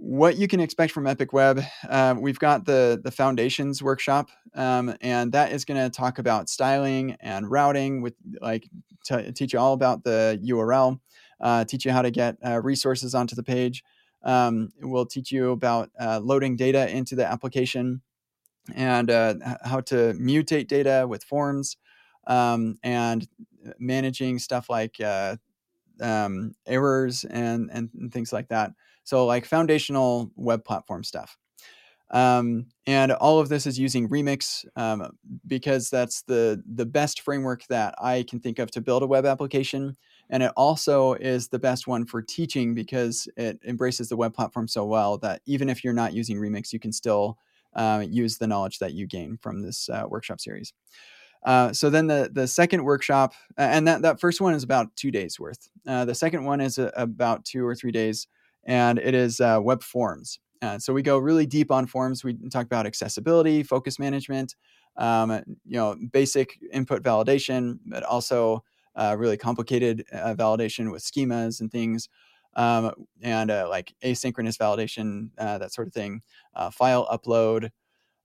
[0.02, 4.96] what you can expect from epic web uh, we've got the the foundations workshop um,
[5.02, 8.70] and that is going to talk about styling and routing with like
[9.06, 11.00] t- teach you all about the url
[11.42, 13.84] uh, teach you how to get uh, resources onto the page.
[14.24, 18.02] Um, we'll teach you about uh, loading data into the application
[18.76, 21.78] and uh, how to mutate data with forms
[22.28, 23.28] um, and
[23.80, 25.38] managing stuff like uh,
[26.02, 28.74] um, errors and, and things like that.
[29.10, 31.36] So, like foundational web platform stuff.
[32.12, 35.12] Um, and all of this is using Remix um,
[35.48, 39.26] because that's the the best framework that I can think of to build a web
[39.26, 39.98] application.
[40.30, 44.68] And it also is the best one for teaching because it embraces the web platform
[44.68, 47.40] so well that even if you're not using Remix, you can still
[47.74, 50.72] uh, use the knowledge that you gain from this uh, workshop series.
[51.44, 55.10] Uh, so then the the second workshop, and that that first one is about two
[55.10, 55.70] days worth.
[55.88, 58.28] Uh, the second one is a, about two or three days,
[58.70, 60.40] and it is uh, web forms.
[60.62, 62.24] Uh, so we go really deep on forms.
[62.24, 64.56] We talk about accessibility, focus management,
[64.98, 65.32] um,
[65.66, 68.64] you know, basic input validation, but also
[68.96, 72.10] uh, really complicated uh, validation with schemas and things,
[72.56, 72.92] um,
[73.24, 76.22] and uh, like asynchronous validation, uh, that sort of thing,
[76.72, 77.70] file upload,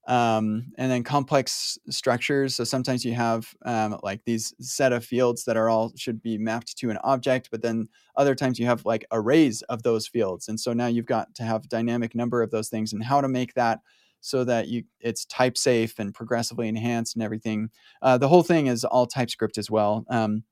[0.06, 2.54] um, and then complex structures.
[2.54, 6.36] So sometimes you have um, like these set of fields that are all should be
[6.36, 10.48] mapped to an object, but then other times you have like arrays of those fields,
[10.48, 13.28] and so now you've got to have dynamic number of those things, and how to
[13.28, 13.80] make that
[14.20, 17.70] so that you it's type safe and progressively enhanced and everything.
[18.02, 20.44] Uh, the whole thing is all TypeScript as well, um,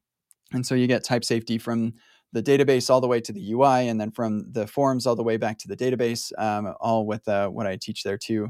[0.52, 1.94] and so you get type safety from
[2.32, 5.22] the database all the way to the UI, and then from the forms all the
[5.22, 8.48] way back to the database, um, all with uh, what I teach there too,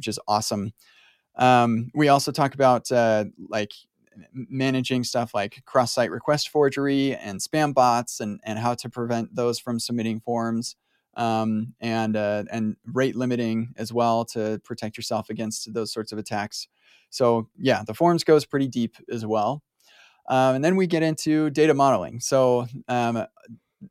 [0.00, 0.72] which is awesome.
[1.36, 3.72] Um, we also talk about uh, like
[4.32, 9.58] managing stuff like cross-site request forgery and spam bots, and and how to prevent those
[9.58, 10.74] from submitting forms,
[11.16, 16.18] um, and uh, and rate limiting as well to protect yourself against those sorts of
[16.18, 16.66] attacks.
[17.10, 19.62] So yeah, the forms goes pretty deep as well.
[20.28, 22.20] Um, and then we get into data modeling.
[22.20, 23.26] So um,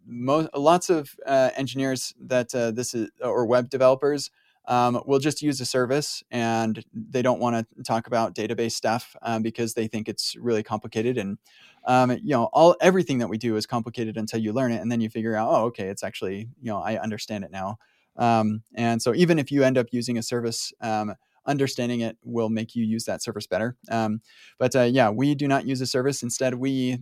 [0.08, 4.32] most, lots of uh, engineers that uh, this is or web developers
[4.70, 9.16] um, will just use a service and they don't want to talk about database stuff
[9.24, 11.38] um, because they think it's really complicated and
[11.86, 14.92] um, you know all everything that we do is complicated until you learn it and
[14.92, 17.78] then you figure out oh okay it's actually you know i understand it now
[18.16, 21.14] um, and so even if you end up using a service um,
[21.46, 23.76] understanding it will make you use that service better.
[23.90, 24.22] Um,
[24.60, 26.22] but uh, yeah, we do not use a service.
[26.22, 27.00] Instead, we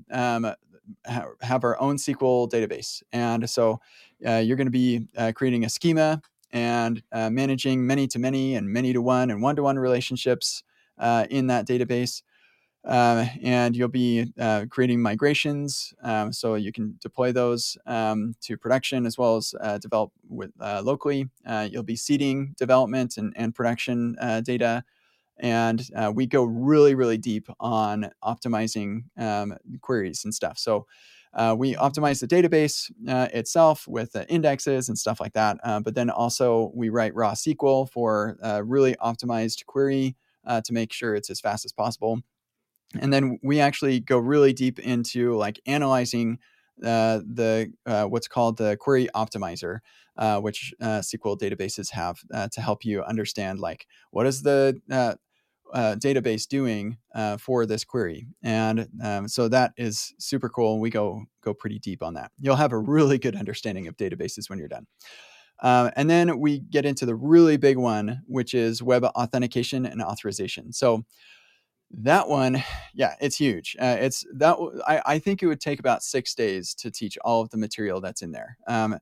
[1.06, 3.04] ha- have our own SQL database.
[3.12, 3.80] And so
[4.26, 8.56] uh, you're going to be uh, creating a schema and uh, managing many to many
[8.56, 10.64] and many to one and one to one relationships
[10.98, 12.22] uh, in that database.
[12.86, 18.56] Uh, and you'll be uh, creating migrations um, so you can deploy those um, to
[18.56, 21.28] production as well as uh, develop with uh, locally.
[21.70, 24.84] You'll be seeding development and, and production data.
[25.40, 25.82] And
[26.14, 30.58] we go really, really deep on optimizing um, queries and stuff.
[30.58, 30.88] So
[31.58, 32.90] we optimize the database
[33.34, 35.58] itself with indexes and stuff like that.
[35.84, 40.16] but then also we write raw SQL for really optimized query
[40.48, 42.22] to make sure it's as fast as possible
[43.00, 46.40] and then we actually go really deep into like analyzing
[46.84, 49.80] uh, the uh, what's called the query optimizer,
[50.18, 54.80] uh, which uh, SQL databases have uh, to help you understand like what is the
[55.74, 56.98] uh, database doing
[57.40, 60.80] for this query, and um, so that is super cool.
[60.80, 62.32] We go go pretty deep on that.
[62.40, 64.88] You'll have a really good understanding of databases when you're done.
[65.62, 70.74] and then we get into the really big one, which is web authentication and authorization.
[70.74, 71.04] So
[71.92, 72.62] that one
[72.94, 76.74] yeah it's huge uh, it's that I, I think it would take about six days
[76.76, 79.00] to teach all of the material that's in there um,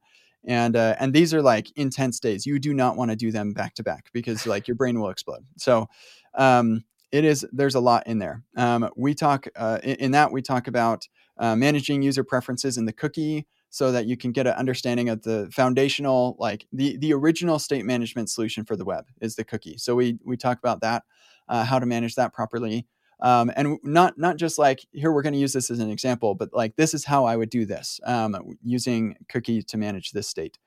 [0.47, 2.45] and uh, and these are like intense days.
[2.45, 5.09] You do not want to do them back to back because like your brain will
[5.09, 5.45] explode.
[5.57, 5.87] So
[6.35, 8.43] um, it is there's a lot in there.
[8.57, 12.85] Um, we talk uh, in, in, that we talk about uh, managing user preferences in
[12.85, 17.13] the cookie so that you can get an understanding of the foundational like the the
[17.13, 19.77] original state management solution for the web is the cookie.
[19.77, 21.03] So we we talk about that
[21.47, 22.85] uh, how to manage that properly.
[23.21, 26.35] Um, and not not just like here we're going to use this as an example,
[26.35, 30.27] but like this is how I would do this um, using cookie to manage this
[30.27, 30.57] state.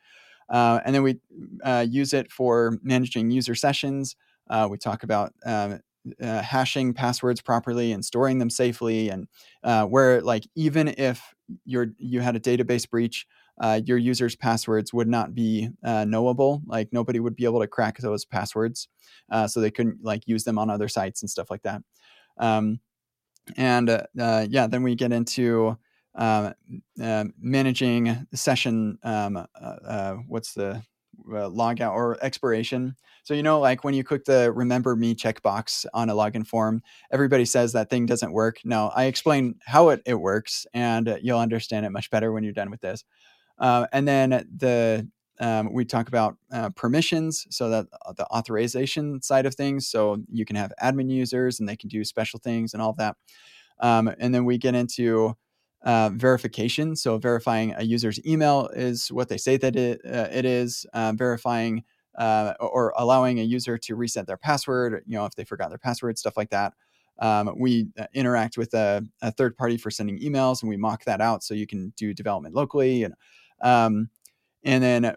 [0.49, 1.21] Uh, and then we
[1.63, 4.17] uh, use it for managing user sessions.
[4.49, 5.81] Uh, we talk about um,
[6.23, 9.29] uh, hashing passwords properly and storing them safely, and
[9.63, 11.35] uh, where like even if
[11.67, 13.27] you're you had a database breach,
[13.61, 16.63] uh, your users' passwords would not be knowable.
[16.67, 18.89] Like nobody would be able to crack those passwords,
[19.49, 21.83] so they couldn't like use them on other sites and stuff like that.
[22.39, 22.81] Um,
[23.57, 25.79] and uh, uh, yeah, then we get into
[26.15, 26.55] um,
[27.03, 28.99] uh, managing session.
[29.03, 29.47] Um,
[30.29, 30.83] what's the
[31.27, 32.97] logout or expiration?
[33.25, 36.83] So you know, like when you click the "Remember Me" checkbox on a login form,
[37.11, 38.59] everybody says that thing doesn't work.
[38.65, 42.53] No, I explain how it, it works, and you'll understand it much better when you're
[42.53, 43.05] done with this.
[43.59, 45.09] Uh, and then the
[45.41, 49.87] um, we talk about uh, permissions, so that uh, the authorization side of things.
[49.87, 53.17] So you can have admin users, and they can do special things and all that.
[53.81, 55.37] Um, and then we get into
[55.83, 56.97] uh, verification.
[56.97, 60.87] So verifying a user's email is what they say that it, uh, it is.
[60.93, 61.85] Uh, verifying
[62.19, 65.05] or allowing a user to reset their password.
[65.07, 66.73] You know, if they forgot their password, stuff like that.
[67.21, 71.21] Um, we interact with a, a, third party for sending emails, and we mock that
[71.21, 73.15] out so you can do development locally and
[73.61, 74.09] um,
[74.69, 75.15] and then uh,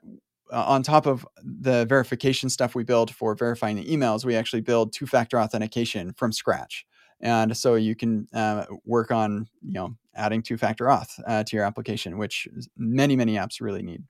[0.51, 4.93] on top of the verification stuff we build for verifying the emails, we actually build
[4.93, 6.85] two-factor authentication from scratch.
[7.19, 11.65] And so you can uh, work on, you know, adding two-factor auth uh, to your
[11.65, 14.03] application, which many, many apps really need.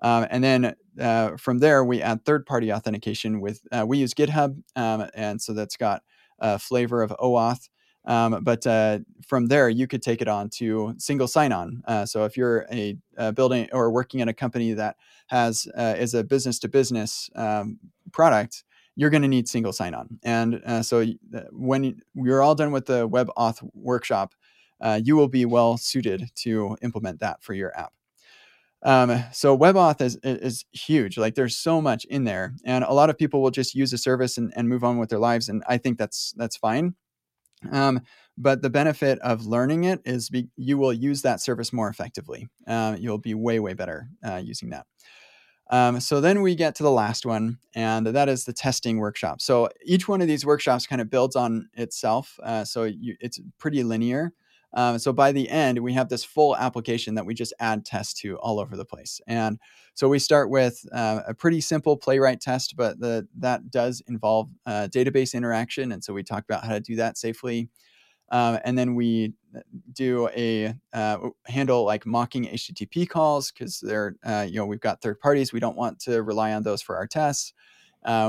[0.00, 4.56] Um, and then uh, from there, we add third-party authentication with uh, we use GitHub,
[4.74, 6.02] um, and so that's got
[6.38, 7.68] a flavor of OAuth.
[8.08, 11.82] Um, but uh, from there, you could take it on to single sign-on.
[11.86, 14.96] Uh, so if you're a, a, building or working in a company that
[15.26, 17.78] has uh, is a business-to-business um,
[18.10, 18.64] product,
[18.96, 20.18] you're going to need single sign-on.
[20.24, 24.34] And uh, so uh, when you're all done with the Web Auth workshop,
[24.80, 27.92] uh, you will be well suited to implement that for your app.
[28.82, 31.18] Um, so WebAuth is, is huge.
[31.18, 33.98] Like there's so much in there, and a lot of people will just use a
[33.98, 36.94] service and, and move on with their lives, and I think that's that's fine.
[37.70, 38.00] Um,
[38.36, 42.48] but the benefit of learning it is be, you will use that service more effectively.
[42.66, 44.86] Uh, you'll be way way better uh, using that.
[45.70, 49.40] Um, so then we get to the last one, and that is the testing workshop.
[49.40, 52.38] So each one of these workshops kind of builds on itself.
[52.42, 54.32] Uh, so you, it's pretty linear.
[54.74, 58.20] Um, so by the end, we have this full application that we just add tests
[58.20, 59.20] to all over the place.
[59.26, 59.58] And
[59.94, 64.50] so we start with uh, a pretty simple playwright test, but the, that does involve
[64.66, 65.92] uh, database interaction.
[65.92, 67.68] And so we talk about how to do that safely.
[68.30, 69.60] Um, and then we uh,
[69.92, 75.00] do a uh, handle like mocking HTTP calls because they're, uh, you know, we've got
[75.00, 75.52] third parties.
[75.52, 77.54] We don't want to rely on those for our tests.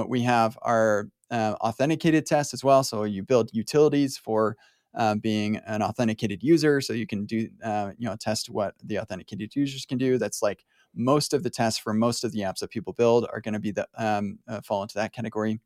[0.07, 2.83] We have our authenticated tests as well.
[2.83, 4.55] So you build utilities for
[4.95, 6.81] uh, being an authenticated user.
[6.81, 10.17] So you can do, uh, you know, test what the authenticated users can do.
[10.17, 10.65] That's like
[10.95, 13.59] most of the tests for most of the apps that people build are going to
[13.59, 15.59] be the um, uh, fall into that category.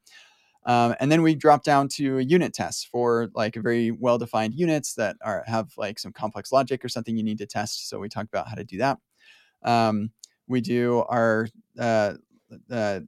[0.66, 5.18] Um, and then we drop down to unit tests for like very well-defined units that
[5.22, 7.90] are have like some complex logic or something you need to test.
[7.90, 8.98] So we talk about how to do that.
[9.62, 10.12] Um,
[10.48, 11.48] we do our
[11.78, 12.14] uh,
[12.72, 13.02] uh,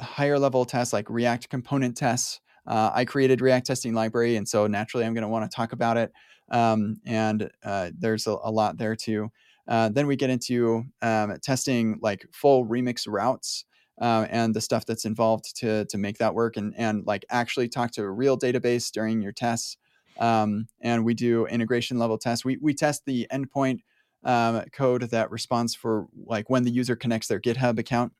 [0.00, 4.66] higher level tests like React component tests uh, I created React testing library, and so
[4.66, 6.12] naturally I'm going to want to talk about it.
[6.50, 9.30] Um, and uh, there's a, a, lot there too.
[9.66, 13.64] Uh, then we get into um, testing like full remix routes
[14.00, 17.68] uh, and the stuff that's involved to to make that work, and and like actually
[17.68, 19.76] talk to a real database during your tests.
[20.18, 22.44] Um, and we do integration level tests.
[22.44, 23.80] We we test the endpoint
[24.24, 28.12] um, code that responds for like when the user connects their GitHub account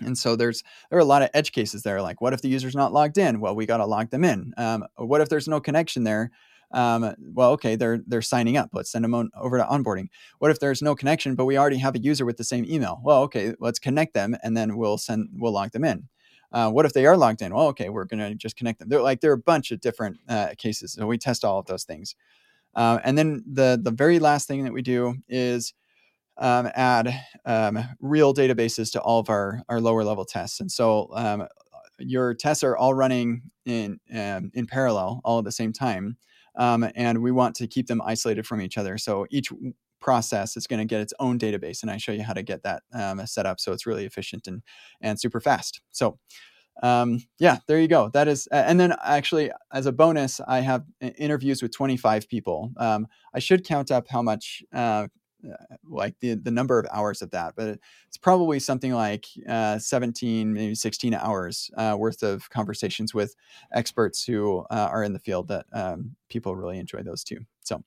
[0.00, 2.00] and so there's there are a lot of edge cases there.
[2.02, 3.40] Like, what if the user's not logged in?
[3.40, 4.52] Well, we got to log them in.
[4.56, 6.30] Um, what if there's no connection there?
[6.72, 8.70] Um, well, okay, they're they're signing up.
[8.72, 10.08] Let's send them on, over to onboarding.
[10.38, 13.00] What if there's no connection, but we already have a user with the same email?
[13.02, 16.08] Well, okay, let's connect them, and then we'll send we'll log them in.
[16.52, 17.54] Uh, what if they are logged in?
[17.54, 18.88] Well, okay, we're gonna just connect them.
[18.88, 21.66] They're like there are a bunch of different uh, cases, so we test all of
[21.66, 22.14] those things.
[22.74, 25.72] Uh, and then the the very last thing that we do is
[26.38, 27.14] um, add
[27.44, 30.60] um, real databases to all of our, our lower level tests.
[30.60, 31.46] And so um,
[31.98, 36.16] your tests are all running in, um, in parallel all at the same time.
[36.56, 38.98] Um, and we want to keep them isolated from each other.
[38.98, 39.50] So each
[40.00, 41.82] process is going to get its own database.
[41.82, 44.46] And I show you how to get that um, set up so it's really efficient
[44.46, 44.62] and,
[45.00, 45.80] and super fast.
[45.90, 46.18] So
[46.82, 48.10] um, yeah, there you go.
[48.12, 52.70] That is, and then actually, as a bonus, I have interviews with 25 people.
[52.76, 55.08] Um, I should count up how much uh,
[55.88, 60.52] like the the number of hours of that, but it's probably something like uh, 17,
[60.52, 63.34] maybe 16 hours uh, worth of conversations with
[63.72, 67.38] experts who uh, are in the field that um, people really enjoy those too.
[67.64, 67.82] So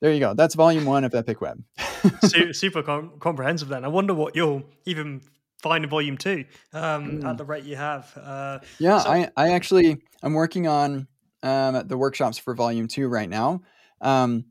[0.00, 0.34] there you go.
[0.34, 1.62] That's volume one of Epic Web.
[2.52, 3.68] super com- comprehensive.
[3.68, 5.22] Then I wonder what you'll even
[5.62, 7.24] find in volume two um, mm.
[7.24, 8.12] at the rate you have.
[8.16, 11.08] Uh, yeah, so- I I actually I'm working on
[11.42, 13.62] um, the workshops for volume two right now.
[14.00, 14.46] Um,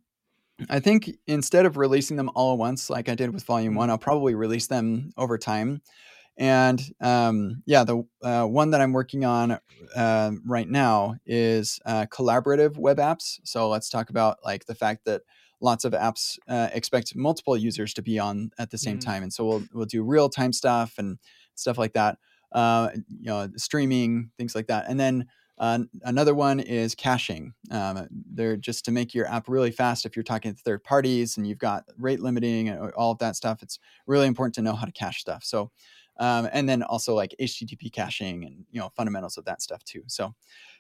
[0.70, 3.90] I think instead of releasing them all at once, like I did with Volume One,
[3.90, 5.82] I'll probably release them over time.
[6.38, 9.60] And um, yeah, the uh, one that I'm working on
[9.96, 13.40] uh, right now is uh, collaborative web apps.
[13.44, 15.22] So let's talk about like the fact that
[15.62, 19.10] lots of apps uh, expect multiple users to be on at the same mm-hmm.
[19.10, 21.20] time, and so we'll we'll do real time stuff and
[21.56, 22.18] stuff like that.
[22.52, 25.28] Uh, you know, streaming things like that, and then
[25.58, 27.54] uh, another one is caching.
[27.70, 30.06] Um, they're just to make your app really fast.
[30.06, 33.36] If you're talking to third parties and you've got rate limiting and all of that
[33.36, 35.44] stuff, it's really important to know how to cache stuff.
[35.44, 35.72] So,
[36.18, 40.04] um, and then also like HTTP caching and you know fundamentals of that stuff too.
[40.08, 40.34] So,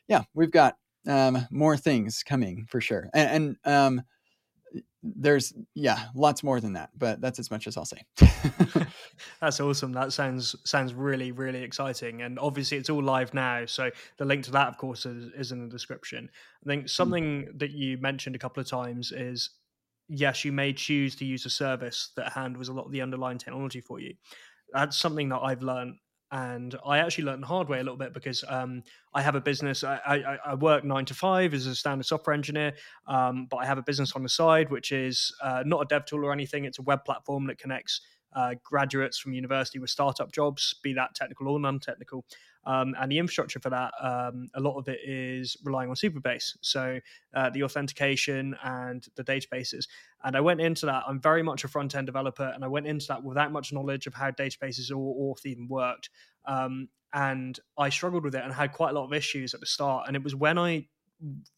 [0.07, 3.09] yeah, we've got um, more things coming for sure.
[3.13, 4.01] And, and um,
[5.04, 8.01] there's yeah lots more than that but that's as much as i'll say.
[9.41, 9.91] That's awesome.
[9.93, 14.45] That sounds sounds really really exciting and obviously it's all live now so the link
[14.45, 16.30] to that of course is, is in the description.
[16.64, 16.89] I think mm.
[16.89, 19.51] something that you mentioned a couple of times is
[20.10, 23.38] yes you may choose to use a service that handles a lot of the underlying
[23.38, 24.14] technology for you.
[24.72, 25.97] That's something that i've learned
[26.34, 28.81] and I actually learned the hard way a little bit because um,
[29.13, 29.84] I have a business.
[29.84, 32.73] I, I, I, work nine to five as a standard software engineer,
[33.07, 36.05] um, but I have a business on the side which is uh, not a dev
[36.05, 36.65] tool or anything.
[36.65, 38.01] It's a web platform that connects
[38.36, 42.25] uh, graduates from university with startup jobs, be that technical or non-technical.
[42.65, 46.55] Um, and the infrastructure for that, um, a lot of it is relying on Supabase.
[46.61, 46.99] So
[47.34, 49.88] uh, the authentication and the databases.
[50.23, 51.03] And I went into that.
[51.07, 54.07] I'm very much a front end developer, and I went into that without much knowledge
[54.07, 56.09] of how databases or Auth even worked.
[56.45, 59.65] Um, and I struggled with it and had quite a lot of issues at the
[59.65, 60.07] start.
[60.07, 60.88] And it was when I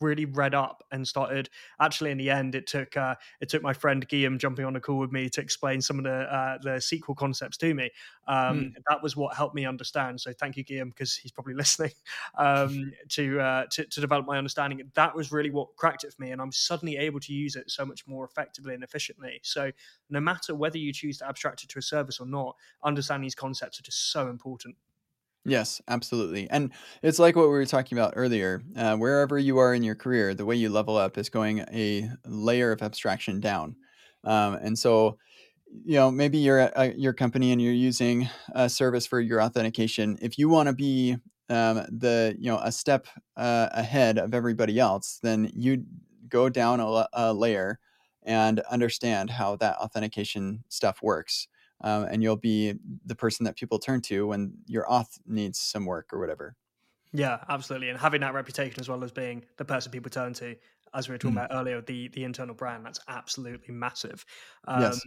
[0.01, 1.49] really read up and started.
[1.79, 4.79] Actually, in the end, it took uh, it took my friend Guillaume jumping on a
[4.79, 7.89] call with me to explain some of the uh, the SQL concepts to me.
[8.27, 8.73] Um, mm.
[8.89, 10.21] That was what helped me understand.
[10.21, 11.91] So thank you, Guillaume, because he's probably listening
[12.37, 14.81] um, to, uh, to to develop my understanding.
[14.95, 17.69] That was really what cracked it for me, and I'm suddenly able to use it
[17.69, 19.39] so much more effectively and efficiently.
[19.43, 19.71] So
[20.09, 23.35] no matter whether you choose to abstract it to a service or not, understanding these
[23.35, 24.75] concepts are just so important.
[25.47, 26.49] Yes, absolutely.
[26.49, 26.71] And
[27.03, 28.63] it's like what we were talking about earlier.
[28.75, 32.09] Uh, wherever you are in your career, the way you level up is going a
[32.25, 33.75] layer of abstraction down.
[34.23, 35.17] Um, and so,
[35.85, 40.17] you know, maybe you're at your company and you're using a service for your authentication.
[40.21, 41.17] If you want to be
[41.49, 45.83] um, the, you know, a step uh, ahead of everybody else, then you
[46.29, 47.79] go down a, a layer
[48.23, 51.47] and understand how that authentication stuff works
[51.85, 52.73] um, and you'll be
[53.05, 56.55] the person that people turn to when your auth needs some work or whatever.
[57.13, 57.89] Yeah, absolutely.
[57.89, 60.55] And having that reputation as well as being the person people turn to,
[60.93, 61.45] as we were talking mm.
[61.45, 64.25] about earlier, the the internal brand, that's absolutely massive.
[64.67, 65.01] Um, yes.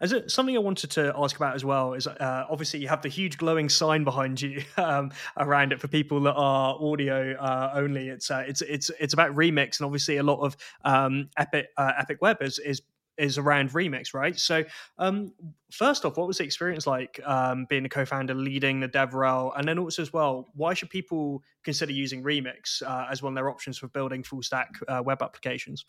[0.00, 3.00] As it, something I wanted to ask about as well is uh, obviously you have
[3.00, 7.72] the huge glowing sign behind you um, around it for people that are audio uh,
[7.74, 8.08] only.
[8.08, 11.92] It's uh, it's it's it's about remix, and obviously a lot of um, Epic uh,
[11.98, 12.82] Epic Web is is
[13.22, 14.38] is around remix right?
[14.38, 14.64] So
[14.98, 15.32] um,
[15.70, 19.52] first off what was the experience like um, being a co-founder leading the devrel?
[19.56, 23.36] And then also as well why should people consider using remix uh, as one of
[23.36, 25.86] their options for building full stack uh, web applications?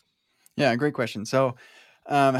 [0.56, 1.26] Yeah great question.
[1.26, 1.56] So
[2.06, 2.38] um,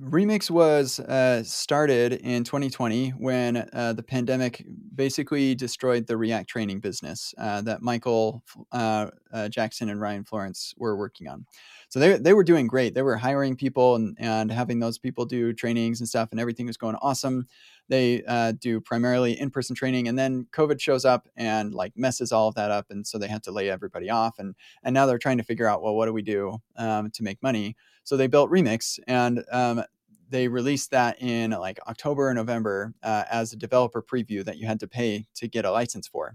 [0.00, 4.64] remix was uh, started in 2020 when uh, the pandemic
[4.94, 9.08] basically destroyed the react training business uh, that michael uh,
[9.50, 11.44] jackson and ryan florence were working on
[11.88, 12.94] so they, they were doing great.
[12.94, 16.66] They were hiring people and, and having those people do trainings and stuff, and everything
[16.66, 17.46] was going awesome.
[17.88, 22.30] They uh, do primarily in person training, and then COVID shows up and like messes
[22.30, 24.38] all of that up, and so they had to lay everybody off.
[24.38, 27.22] And and now they're trying to figure out well, what do we do um, to
[27.22, 27.74] make money?
[28.08, 29.82] So they built Remix, and um,
[30.30, 34.66] they released that in like October or November uh, as a developer preview that you
[34.66, 36.34] had to pay to get a license for.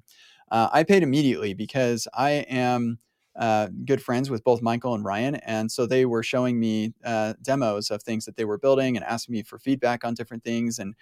[0.51, 2.99] Uh, I paid immediately because I am
[3.35, 5.37] uh, good friends with both Michael and Ryan.
[5.37, 9.03] And so they were showing me uh, demos of things that they were building and
[9.03, 10.77] asking me for feedback on different things.
[10.77, 10.93] And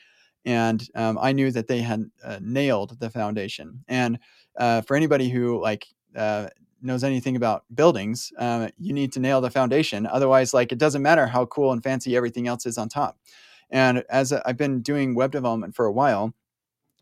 [0.45, 3.83] and um, I knew that they had uh, nailed the foundation.
[3.89, 4.19] And
[4.57, 5.85] uh, for anybody who like
[6.81, 10.05] knows anything about buildings, uh, you need to nail the foundation.
[10.07, 13.17] Otherwise, like it doesn't matter how cool and fancy everything else is on top.
[13.69, 16.33] And as I've been doing web development for a while,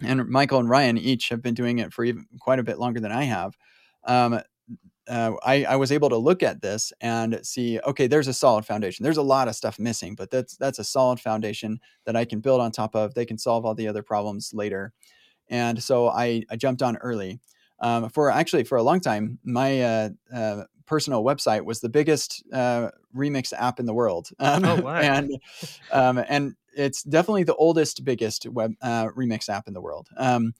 [0.01, 2.99] and Michael and Ryan each have been doing it for even quite a bit longer
[2.99, 3.57] than I have.
[4.05, 4.39] Um,
[5.09, 8.63] uh, I, I, was able to look at this and see, okay, there's a solid
[8.63, 9.03] foundation.
[9.03, 12.41] There's a lot of stuff missing, but that's that's a solid foundation that I can
[12.41, 13.15] build on top of.
[13.15, 14.93] They can solve all the other problems later,
[15.49, 17.39] and so I, I jumped on early.
[17.81, 22.43] Um, for actually for a long time, my uh, uh, personal website was the biggest
[22.51, 24.95] uh, remix app in the world, um, oh, wow.
[24.95, 25.31] and
[25.91, 30.07] um, and it's definitely the oldest, biggest web uh, remix app in the world.
[30.17, 30.53] Um,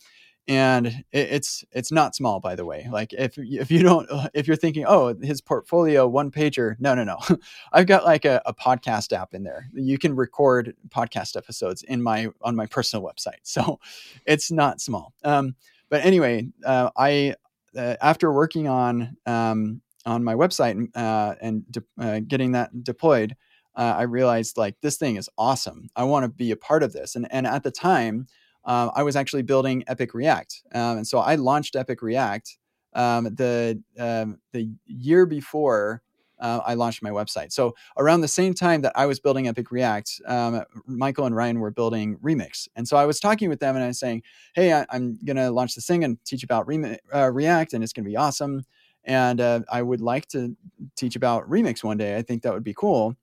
[0.49, 2.87] and it, it's it's not small by the way.
[2.91, 7.03] Like if if you don't if you're thinking oh his portfolio one pager no no
[7.03, 7.19] no.
[7.71, 9.69] I've got like a, a, podcast app in there.
[9.73, 13.41] You can record podcast episodes in my on my personal website.
[13.43, 13.79] So
[14.25, 15.13] it's not small.
[15.23, 15.55] Um,
[15.89, 17.33] but anyway uh, i
[17.77, 23.35] uh, after working on um, on my website uh, and de- uh, getting that deployed
[23.75, 25.89] uh, i realized like this thing is awesome.
[25.95, 27.15] I want to be a part of this.
[27.15, 28.27] And and at the time
[28.65, 32.57] uh, I was actually building Epic React, um, and so I launched Epic React
[32.93, 36.01] um, the um, the year before
[36.39, 37.51] uh, I launched my website.
[37.51, 41.59] So around the same time that I was building Epic React, um, Michael and Ryan
[41.59, 44.23] were building Remix, and so I was talking with them and I was saying,
[44.53, 47.83] "Hey, I, am going to launch this thing and teach about Remi- uh, React, and
[47.83, 48.65] it's going to be awesome."
[49.05, 50.55] And uh, I would like to
[50.95, 52.17] teach about Remix one day.
[52.17, 53.15] I think that would be cool.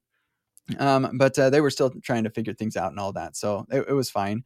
[0.79, 3.67] Um, but uh, they were still trying to figure things out and all that, so
[3.71, 4.43] it, it was fine.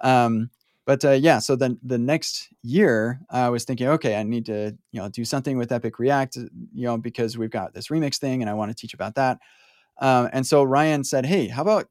[0.00, 0.50] Um,
[0.86, 4.76] but uh, yeah, so then the next year, I was thinking, okay, I need to
[4.92, 6.40] you know do something with Epic React, uh,
[6.72, 9.38] you know, because we've got this remix thing, and I want to teach about that.
[10.00, 11.88] Um, and so Ryan said, hey, how about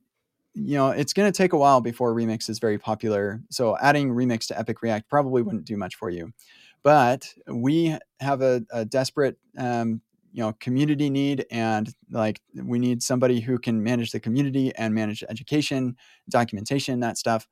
[0.53, 3.41] you know, it's going to take a while before Remix is very popular.
[3.49, 6.31] So adding Remix to Epic React probably wouldn't do much for you.
[6.83, 13.01] But we have a, a desperate, um, you know, community need, and like we need
[13.03, 15.97] somebody who can manage the community and manage education,
[16.29, 17.47] documentation, that stuff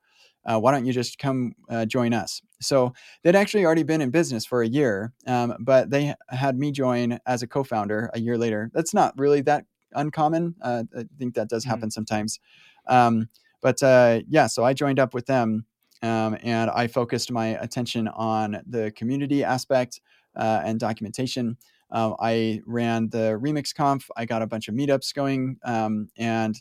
[0.48, 2.40] uh, why don't you just come uh, join us?
[2.60, 2.92] So
[3.22, 7.18] they'd actually already been in business for a year, um, but they had me join
[7.26, 8.70] as a co founder a year later.
[8.74, 10.54] That's not really that uncommon.
[10.62, 11.70] Uh, I think that does mm-hmm.
[11.70, 11.90] happen mm-hmm.
[11.90, 12.40] sometimes.
[12.86, 13.28] Um,
[13.60, 15.66] but uh, yeah, so I joined up with them
[16.02, 20.00] um, and I focused my attention on the community aspect
[20.36, 21.56] uh, and documentation.
[21.90, 24.08] um, I ran the Remix Conf.
[24.16, 26.60] I got a bunch of meetups going, um, and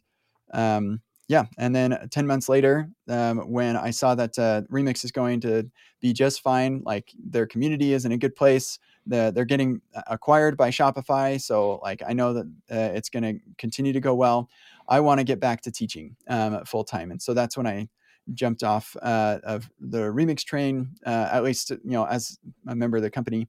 [0.53, 5.11] um, yeah, and then 10 months later, um, when I saw that uh, Remix is
[5.11, 5.69] going to
[5.99, 10.55] be just fine, like their community is in a good place, the, they're getting acquired
[10.55, 11.39] by Shopify.
[11.39, 14.49] So, like, I know that uh, it's going to continue to go well.
[14.87, 17.11] I want to get back to teaching um, full time.
[17.11, 17.89] And so that's when I
[18.33, 22.97] jumped off uh, of the Remix train, uh, at least, you know, as a member
[22.97, 23.47] of the company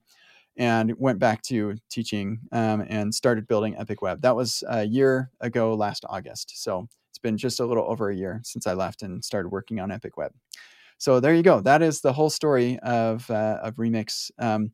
[0.56, 4.22] and went back to teaching um, and started building Epic Web.
[4.22, 6.60] That was a year ago last August.
[6.60, 6.88] So
[7.18, 9.90] it's been just a little over a year since I left and started working on
[9.90, 10.32] Epic Web.
[10.98, 11.60] So there you go.
[11.60, 14.30] That is the whole story of uh, of Remix.
[14.38, 14.70] Um,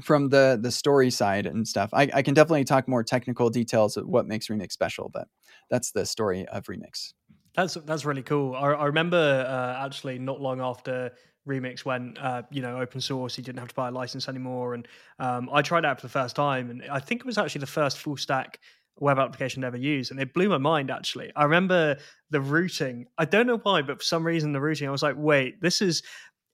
[0.00, 3.96] from the the story side and stuff, I, I can definitely talk more technical details
[3.96, 5.28] of what makes Remix special, but
[5.70, 7.12] that's the story of Remix.
[7.54, 8.54] That's that's really cool.
[8.54, 11.10] I, I remember uh, actually not long after
[11.46, 13.36] Remix went, uh, you know, open source.
[13.36, 16.12] You didn't have to buy a license anymore, and um, I tried out for the
[16.12, 18.60] first time, and I think it was actually the first full stack
[19.00, 21.32] web application ever used and it blew my mind actually.
[21.34, 21.96] I remember
[22.30, 23.06] the routing.
[23.18, 25.80] I don't know why but for some reason the routing i was like wait this
[25.80, 26.02] is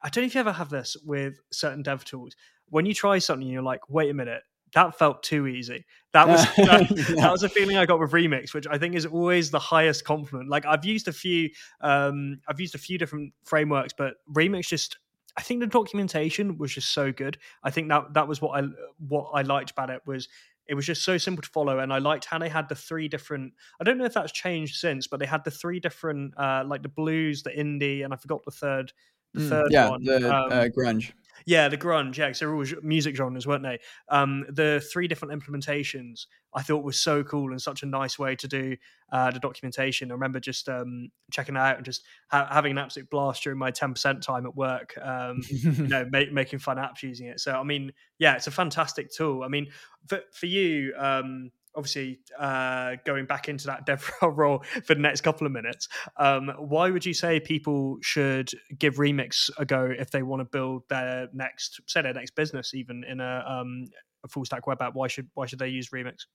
[0.03, 2.35] i don't know if you ever have this with certain dev tools.
[2.69, 4.43] When you try something you're like wait a minute
[4.75, 5.87] that felt too easy.
[6.13, 7.15] That was that, yeah.
[7.23, 10.05] that, was a feeling i got with remix which i think is always the highest
[10.05, 10.49] compliment.
[10.49, 14.99] Like i've used a few um i've used a few different frameworks but remix just
[15.39, 17.39] I think the documentation was just so good.
[17.63, 18.67] I think that that was what I
[18.99, 20.29] what I liked about it was
[20.69, 23.09] it was just so simple to follow, and I liked how they had the three
[23.09, 23.55] different.
[23.81, 26.83] I don't know if that's changed since, but they had the three different, uh, like
[26.83, 28.93] the blues, the indie, and I forgot the third,
[29.33, 30.05] the mm, third yeah, one.
[30.05, 31.13] the um, uh, grunge.
[31.47, 32.17] Yeah, the grunge.
[32.17, 33.79] Yeah, because they're all music genres, weren't they?
[34.09, 38.35] Um, the three different implementations I thought was so cool and such a nice way
[38.37, 38.77] to do
[39.13, 40.11] uh, the documentation.
[40.11, 43.59] I remember just um, checking it out and just ha- having an absolute blast during
[43.59, 44.97] my ten percent time at work.
[45.01, 47.41] Um, you know, make, making fun apps using it.
[47.41, 49.43] So I mean, yeah, it's a fantastic tool.
[49.43, 49.69] I mean,
[50.07, 50.95] for for you.
[50.99, 55.89] Um, obviously uh, going back into that dev role for the next couple of minutes,
[56.17, 60.45] um, why would you say people should give Remix a go if they want to
[60.45, 63.85] build their next, say their next business, even in a, um,
[64.25, 64.95] a full stack web app?
[64.95, 66.27] Why should why should they use Remix?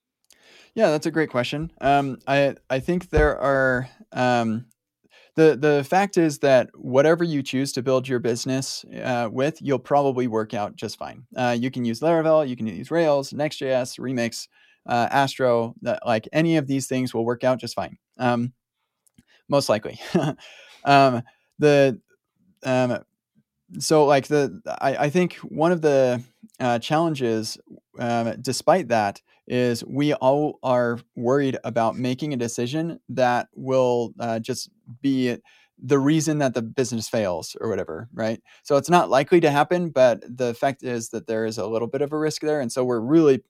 [0.74, 1.72] Yeah, that's a great question.
[1.82, 4.66] Um, I I think there are um,
[5.36, 9.80] the the fact is that whatever you choose to build your business uh, with, you'll
[9.80, 11.26] probably work out just fine.
[11.36, 14.48] Uh, you can use Laravel, you can use Rails, Next.js, Remix,
[14.86, 17.98] uh, Astro, that, like any of these things will work out just fine.
[18.18, 18.54] Um,
[19.50, 20.00] most likely.
[20.86, 21.22] um,
[21.60, 22.00] the
[22.64, 23.04] um,
[23.80, 26.24] so like the I, I think one of the
[26.60, 27.58] uh, challenges,
[28.00, 34.40] um, despite that, is we all are worried about making a decision that will uh,
[34.40, 34.70] just
[35.02, 35.38] be
[35.86, 38.42] the reason that the business fails or whatever, right?
[38.64, 41.88] So it's not likely to happen, but the fact is that there is a little
[41.88, 43.44] bit of a risk there, and so we're really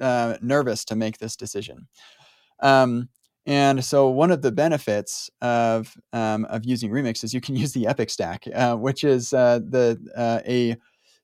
[0.00, 1.88] uh, nervous to make this decision.
[2.62, 3.08] Um,
[3.46, 7.72] and so one of the benefits of um, of using Remix is you can use
[7.72, 10.76] the Epic Stack, uh, which is uh, the uh, a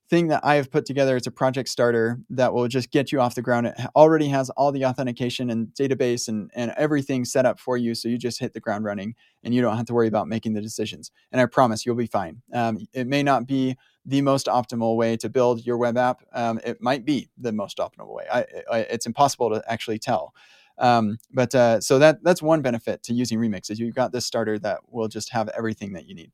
[0.09, 1.15] thing that I have put together.
[1.15, 3.67] It's a project starter that will just get you off the ground.
[3.67, 7.95] It already has all the authentication and database and, and everything set up for you.
[7.95, 10.53] So you just hit the ground running and you don't have to worry about making
[10.53, 11.11] the decisions.
[11.31, 12.41] And I promise you'll be fine.
[12.53, 16.21] Um, it may not be the most optimal way to build your web app.
[16.33, 18.25] Um, it might be the most optimal way.
[18.31, 20.33] I, I, it's impossible to actually tell.
[20.77, 24.25] Um, but uh, so that that's one benefit to using Remix is you've got this
[24.25, 26.31] starter that will just have everything that you need.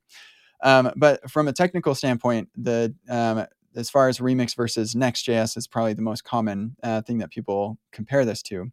[0.62, 3.46] Um, but from a technical standpoint, the um,
[3.76, 7.78] as far as Remix versus Next.js is probably the most common uh, thing that people
[7.92, 8.70] compare this to.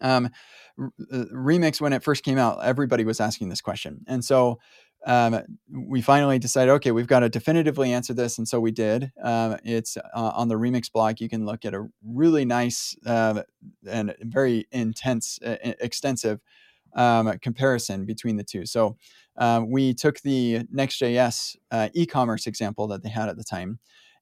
[0.00, 0.30] Um,
[0.78, 4.58] uh, Remix, when it first came out, everybody was asking this question, and so
[5.06, 9.12] um, we finally decided, okay, we've got to definitively answer this, and so we did.
[9.22, 11.20] Um, it's uh, on the Remix blog.
[11.20, 13.42] You can look at a really nice uh,
[13.86, 16.40] and very intense, uh, extensive
[16.96, 18.64] um, comparison between the two.
[18.66, 18.96] So
[19.36, 23.80] um, we took the Next.js uh, e-commerce example that they had at the time,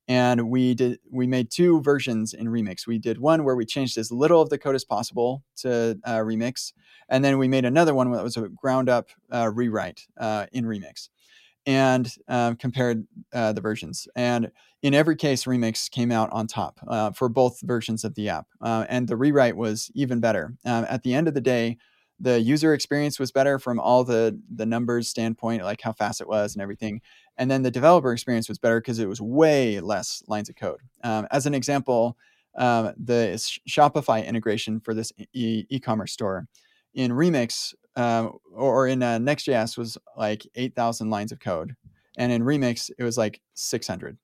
[0.08, 2.86] and we did we made two versions in remix.
[2.86, 6.18] We did one where we changed as little of the code as possible to uh,
[6.18, 6.72] remix
[7.08, 10.64] and then we made another one that was a ground up uh, rewrite uh, in
[10.64, 11.08] remix
[11.66, 14.08] and um, compared uh, the versions.
[14.16, 14.50] And
[14.82, 18.46] in every case remix came out on top uh, for both versions of the app
[18.60, 20.54] uh, and the rewrite was even better.
[20.64, 21.78] At the end of the day
[22.22, 26.28] the user experience was better from all the the numbers standpoint like how fast it
[26.28, 27.00] was and everything
[27.38, 30.80] and then the developer experience was better because it was way less lines of code.
[31.02, 32.16] Um, as an example
[32.56, 33.32] um, the
[33.68, 36.46] shopify integration for this e- e-commerce store
[36.94, 41.74] in remix um, or in uh, next.js was like 8000 lines of code
[42.18, 44.18] and in remix it was like 600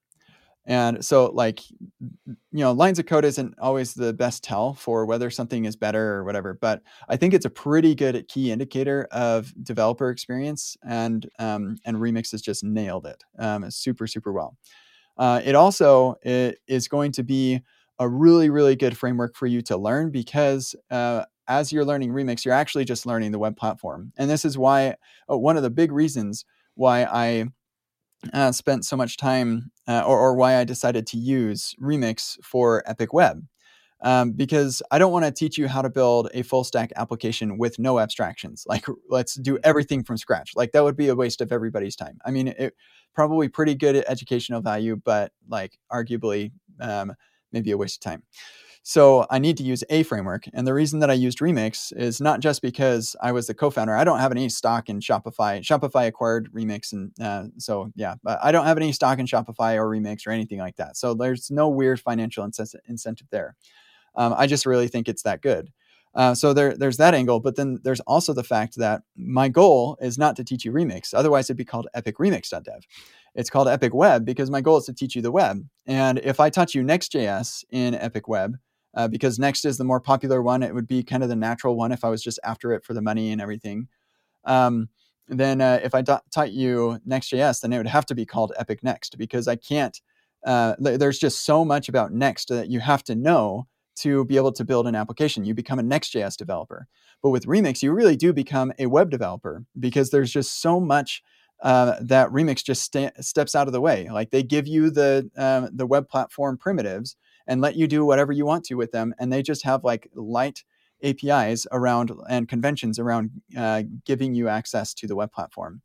[0.69, 5.31] And so, like, you know, lines of code isn't always the best tell for whether
[5.31, 9.53] something is better or whatever, but I think it's a pretty good key indicator of
[9.65, 10.77] developer experience.
[10.87, 14.59] And um, and Remix has just nailed it, um, super super well.
[15.17, 17.61] Uh, it also it is going to be
[17.99, 22.45] a really really good framework for you to learn because uh, as you're learning Remix,
[22.45, 24.97] you're actually just learning the web platform, and this is why
[25.31, 26.45] uh, one of the big reasons
[26.75, 27.47] why I
[28.33, 32.83] uh, spent so much time, uh, or, or, why I decided to use Remix for
[32.87, 33.47] Epic Web.
[34.01, 37.59] Um, because I don't want to teach you how to build a full stack application
[37.59, 38.65] with no abstractions.
[38.67, 40.53] Like, let's do everything from scratch.
[40.55, 42.19] Like, that would be a waste of everybody's time.
[42.25, 42.75] I mean, it
[43.15, 47.15] probably pretty good at educational value, but like, arguably, um,
[47.53, 48.23] maybe a waste of time.
[48.83, 50.45] So I need to use a framework.
[50.55, 53.95] And the reason that I used Remix is not just because I was the co-founder.
[53.95, 55.61] I don't have any stock in Shopify.
[55.61, 59.77] Shopify acquired Remix, and uh, so yeah, but I don't have any stock in Shopify
[59.77, 60.97] or Remix or anything like that.
[60.97, 62.49] So there's no weird financial
[62.89, 63.57] incentive there.
[64.15, 65.71] Um, I just really think it's that good.
[66.15, 69.97] Uh, so there, there's that angle, but then there's also the fact that my goal
[70.01, 71.13] is not to teach you Remix.
[71.15, 72.87] Otherwise, it'd be called Epic Remix.dev.
[73.35, 75.63] It's called Epic Web because my goal is to teach you the web.
[75.87, 78.57] And if I taught you Next.js in Epic Web,
[78.99, 80.63] uh, because Next is the more popular one.
[80.63, 82.95] It would be kind of the natural one if I was just after it for
[82.95, 83.87] the money and everything.
[84.45, 84.89] Um,
[85.29, 88.53] then uh, if I ta- taught you Next.js, then it would have to be called
[88.59, 89.99] Epic Next because I can't.
[90.45, 94.53] Uh, there's just so much about Next that you have to know to be able
[94.53, 95.45] to build an application.
[95.45, 96.89] You become a Next.js developer.
[97.23, 101.23] But with Remix, you really do become a web developer because there's just so much
[101.63, 104.09] uh, that Remix just st- steps out of the way.
[104.11, 107.17] Like they give you the um, the web platform primitives,
[107.49, 109.15] and let you do whatever you want to with them.
[109.19, 110.63] And they just have like light
[111.03, 115.83] APIs around and conventions around uh, giving you access to the web platform.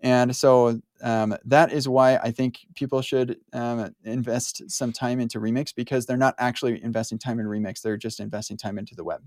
[0.00, 5.40] And so um, that is why I think people should um, invest some time into
[5.40, 9.02] Remix because they're not actually investing time in Remix, they're just investing time into the
[9.02, 9.22] web.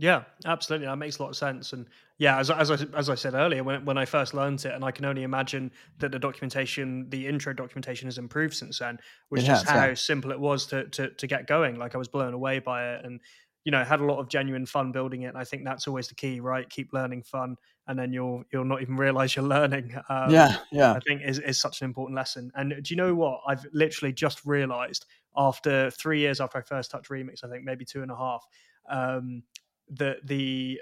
[0.00, 0.86] Yeah, absolutely.
[0.86, 1.72] That makes a lot of sense.
[1.72, 1.86] And
[2.18, 4.84] yeah, as, as, I, as I said earlier, when, when I first learned it, and
[4.84, 9.42] I can only imagine that the documentation, the intro documentation has improved since then, which
[9.42, 9.94] is how yeah.
[9.94, 11.78] simple it was to, to, to get going.
[11.78, 13.20] Like I was blown away by it and,
[13.64, 15.26] you know, had a lot of genuine fun building it.
[15.26, 16.70] And I think that's always the key, right?
[16.70, 17.56] Keep learning fun
[17.88, 19.96] and then you'll, you'll not even realize you're learning.
[20.08, 20.58] Um, yeah.
[20.70, 20.92] Yeah.
[20.92, 22.52] I think is, is such an important lesson.
[22.54, 23.40] And do you know what?
[23.48, 27.84] I've literally just realized after three years after I first touched Remix, I think maybe
[27.84, 28.44] two and a half,
[28.88, 29.42] um,
[29.90, 30.80] that the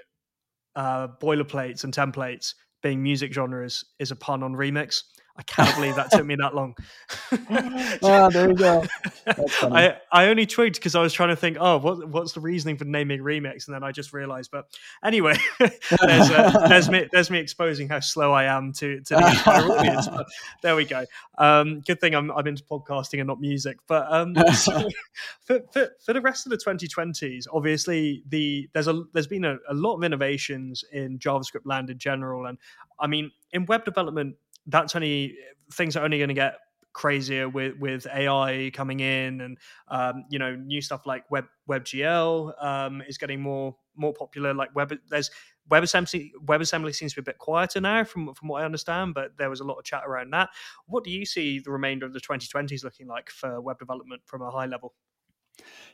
[0.75, 2.53] uh, boilerplates and templates
[2.83, 5.01] being music genres is a pun on remix.
[5.37, 6.75] I can't believe that took me that long.
[8.01, 8.83] oh, there you go.
[9.61, 12.77] I, I only twigged because I was trying to think, oh, what, what's the reasoning
[12.77, 13.67] for naming remix?
[13.67, 14.49] And then I just realized.
[14.51, 14.65] But
[15.03, 19.27] anyway, there's, uh, there's, me, there's me exposing how slow I am to, to the
[19.27, 20.07] entire audience.
[20.07, 20.25] But
[20.63, 21.05] there we go.
[21.37, 23.77] Um, good thing I'm, I'm into podcasting and not music.
[23.87, 24.89] But um, so
[25.41, 29.57] for, for, for, the rest of the 2020s, obviously, the there's a there's been a,
[29.69, 32.47] a lot of innovations in JavaScript land in general.
[32.47, 32.57] And
[32.99, 34.35] I mean, in web development,
[34.67, 35.37] that's only
[35.73, 36.57] things are only going to get
[36.93, 39.57] crazier with with AI coming in, and
[39.87, 44.53] um, you know new stuff like Web WebGL um, is getting more more popular.
[44.53, 45.29] Like Web, there's
[45.69, 46.31] WebAssembly.
[46.45, 49.49] WebAssembly seems to be a bit quieter now, from from what I understand, but there
[49.49, 50.49] was a lot of chat around that.
[50.87, 54.41] What do you see the remainder of the 2020s looking like for web development from
[54.41, 54.93] a high level?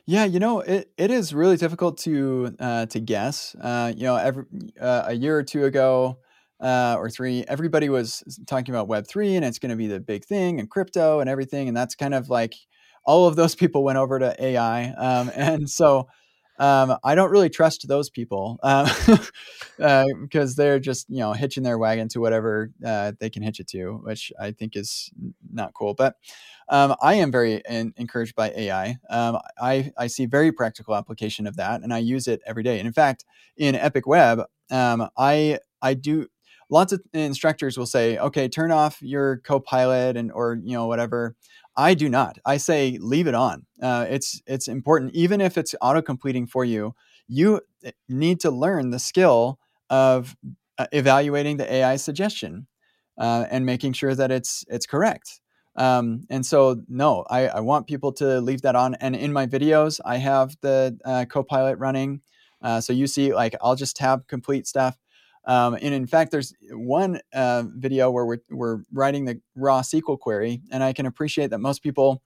[0.06, 3.54] Yeah, you know, it, it is really difficult to uh, to guess.
[3.60, 4.44] Uh, you know, every
[4.80, 6.18] uh, a year or two ago,
[6.64, 10.00] uh, or three, everybody was talking about Web three, and it's going to be the
[10.00, 12.54] big thing, and crypto and everything, and that's kind of like
[13.04, 16.08] all of those people went over to AI, um, and so
[16.58, 18.88] um, I don't really trust those people um,
[19.82, 23.60] uh, because they're just you know hitching their wagon to whatever uh, they can hitch
[23.60, 25.10] it to, which I think is
[25.52, 25.94] not cool.
[25.94, 26.16] But
[26.68, 28.96] um, I am very in, encouraged by AI.
[29.10, 32.78] Um, I I see very practical application of that, and I use it every day.
[32.78, 33.24] And in fact,
[33.56, 34.40] in Epic Web,
[34.70, 36.28] um, I I do
[36.70, 41.34] lots of instructors will say, okay, turn off your copilot and or you know whatever.
[41.76, 42.38] I do not.
[42.44, 43.66] I say leave it on.
[43.82, 46.94] Uh, it's it's important, even if it's auto completing for you.
[47.26, 49.58] You eh, need to learn the skill
[49.90, 50.36] of
[50.78, 52.66] uh, evaluating the AI suggestion
[53.18, 55.40] uh, and making sure that it's it's correct.
[55.76, 58.94] Um, and so, no, I, I, want people to leave that on.
[58.96, 62.20] And in my videos, I have the uh, Copilot running.
[62.62, 64.96] Uh, so you see, like, I'll just tab complete stuff.
[65.46, 70.18] Um, and in fact, there's one uh, video where we're, we're writing the raw SQL
[70.18, 72.22] query, and I can appreciate that most people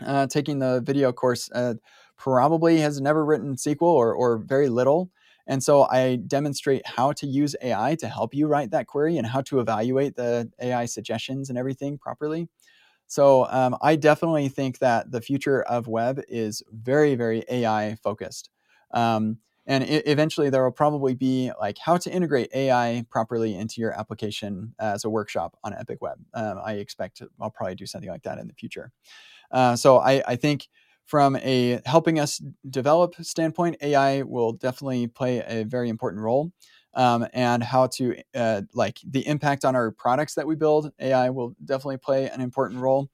[0.00, 1.74] uh, taking the video course uh,
[2.16, 5.10] probably has never written SQL or, or very little.
[5.46, 9.26] And so I demonstrate how to use AI to help you write that query and
[9.26, 12.48] how to evaluate the AI suggestions and everything properly.
[13.06, 18.48] So um, I definitely think that the future of web is very, very AI focused.
[18.92, 23.92] Um, and eventually there will probably be like how to integrate AI properly into your
[23.98, 26.18] application as a workshop on Epic Web.
[26.34, 28.92] Um, I expect I'll probably do something like that in the future.
[29.50, 30.68] Uh, so I, I think
[31.06, 36.52] from a helping us develop standpoint, AI will definitely play a very important role.
[36.96, 41.28] Um, and how to uh, like the impact on our products that we build, AI
[41.30, 43.10] will definitely play an important role.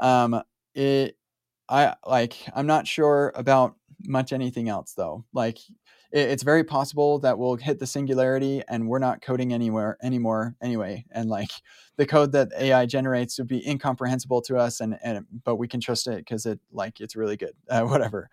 [0.00, 0.42] Um,
[0.74, 1.16] it,
[1.68, 3.76] I like, I'm not sure about
[4.06, 5.26] much anything else though.
[5.34, 5.58] Like,
[6.10, 11.04] it's very possible that we'll hit the singularity and we're not coding anywhere anymore anyway.
[11.10, 11.50] And like,
[11.96, 15.80] the code that AI generates would be incomprehensible to us, and and but we can
[15.80, 18.30] trust it because it like it's really good, uh, whatever.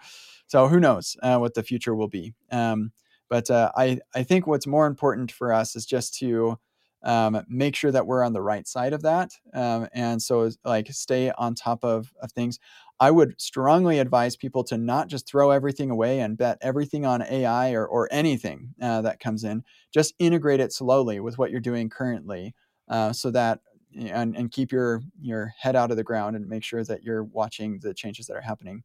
[0.48, 2.34] So who knows uh, what the future will be?
[2.52, 2.92] Um,
[3.30, 6.60] but uh, I I think what's more important for us is just to
[7.04, 10.88] um, make sure that we're on the right side of that, um, and so like
[10.92, 12.60] stay on top of of things.
[13.00, 17.22] I would strongly advise people to not just throw everything away and bet everything on
[17.24, 19.64] AI or, or anything uh, that comes in.
[19.94, 22.56] Just integrate it slowly with what you're doing currently
[22.88, 23.60] uh, so that
[23.98, 27.24] and, and keep your your head out of the ground and make sure that you're
[27.24, 28.84] watching the changes that are happening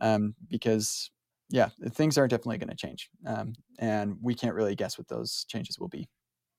[0.00, 1.10] um, because
[1.48, 5.44] yeah things are definitely going to change um, and we can't really guess what those
[5.48, 6.08] changes will be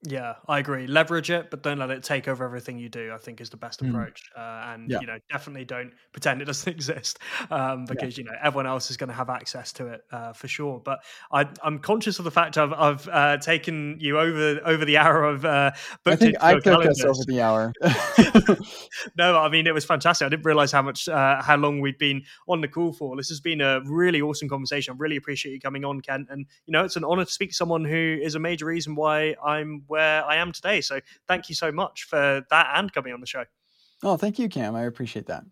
[0.04, 0.88] yeah, I agree.
[0.88, 3.12] Leverage it, but don't let it take over everything you do.
[3.14, 3.90] I think is the best mm.
[3.90, 4.24] approach.
[4.38, 4.42] Mm.
[4.42, 5.02] Uh, and yeah.
[5.02, 7.20] you know, definitely don't pretend it doesn't exist
[7.52, 8.24] um, because yeah.
[8.24, 10.80] you know everyone else is going to have access to it uh, for sure.
[10.80, 11.00] But
[11.34, 15.26] I, am conscious of the fact I've, I've uh, taken you over over the hour
[15.26, 15.44] of.
[15.44, 15.72] Uh,
[16.06, 17.74] I think I took us over the hour.
[19.18, 20.26] no, I mean it was fantastic.
[20.26, 23.18] I didn't realize how much uh, how long we'd been on the call for.
[23.18, 24.94] This has been a really awesome conversation.
[24.94, 26.28] I really appreciate you coming on, Kent.
[26.30, 28.96] And you know, it's an honor to speak to someone who is a major reason
[28.96, 30.82] why I'm where I am today.
[30.82, 33.44] So thank you so much for that and coming on the show.
[34.04, 34.76] Oh, thank you, Cam.
[34.76, 35.44] I appreciate that.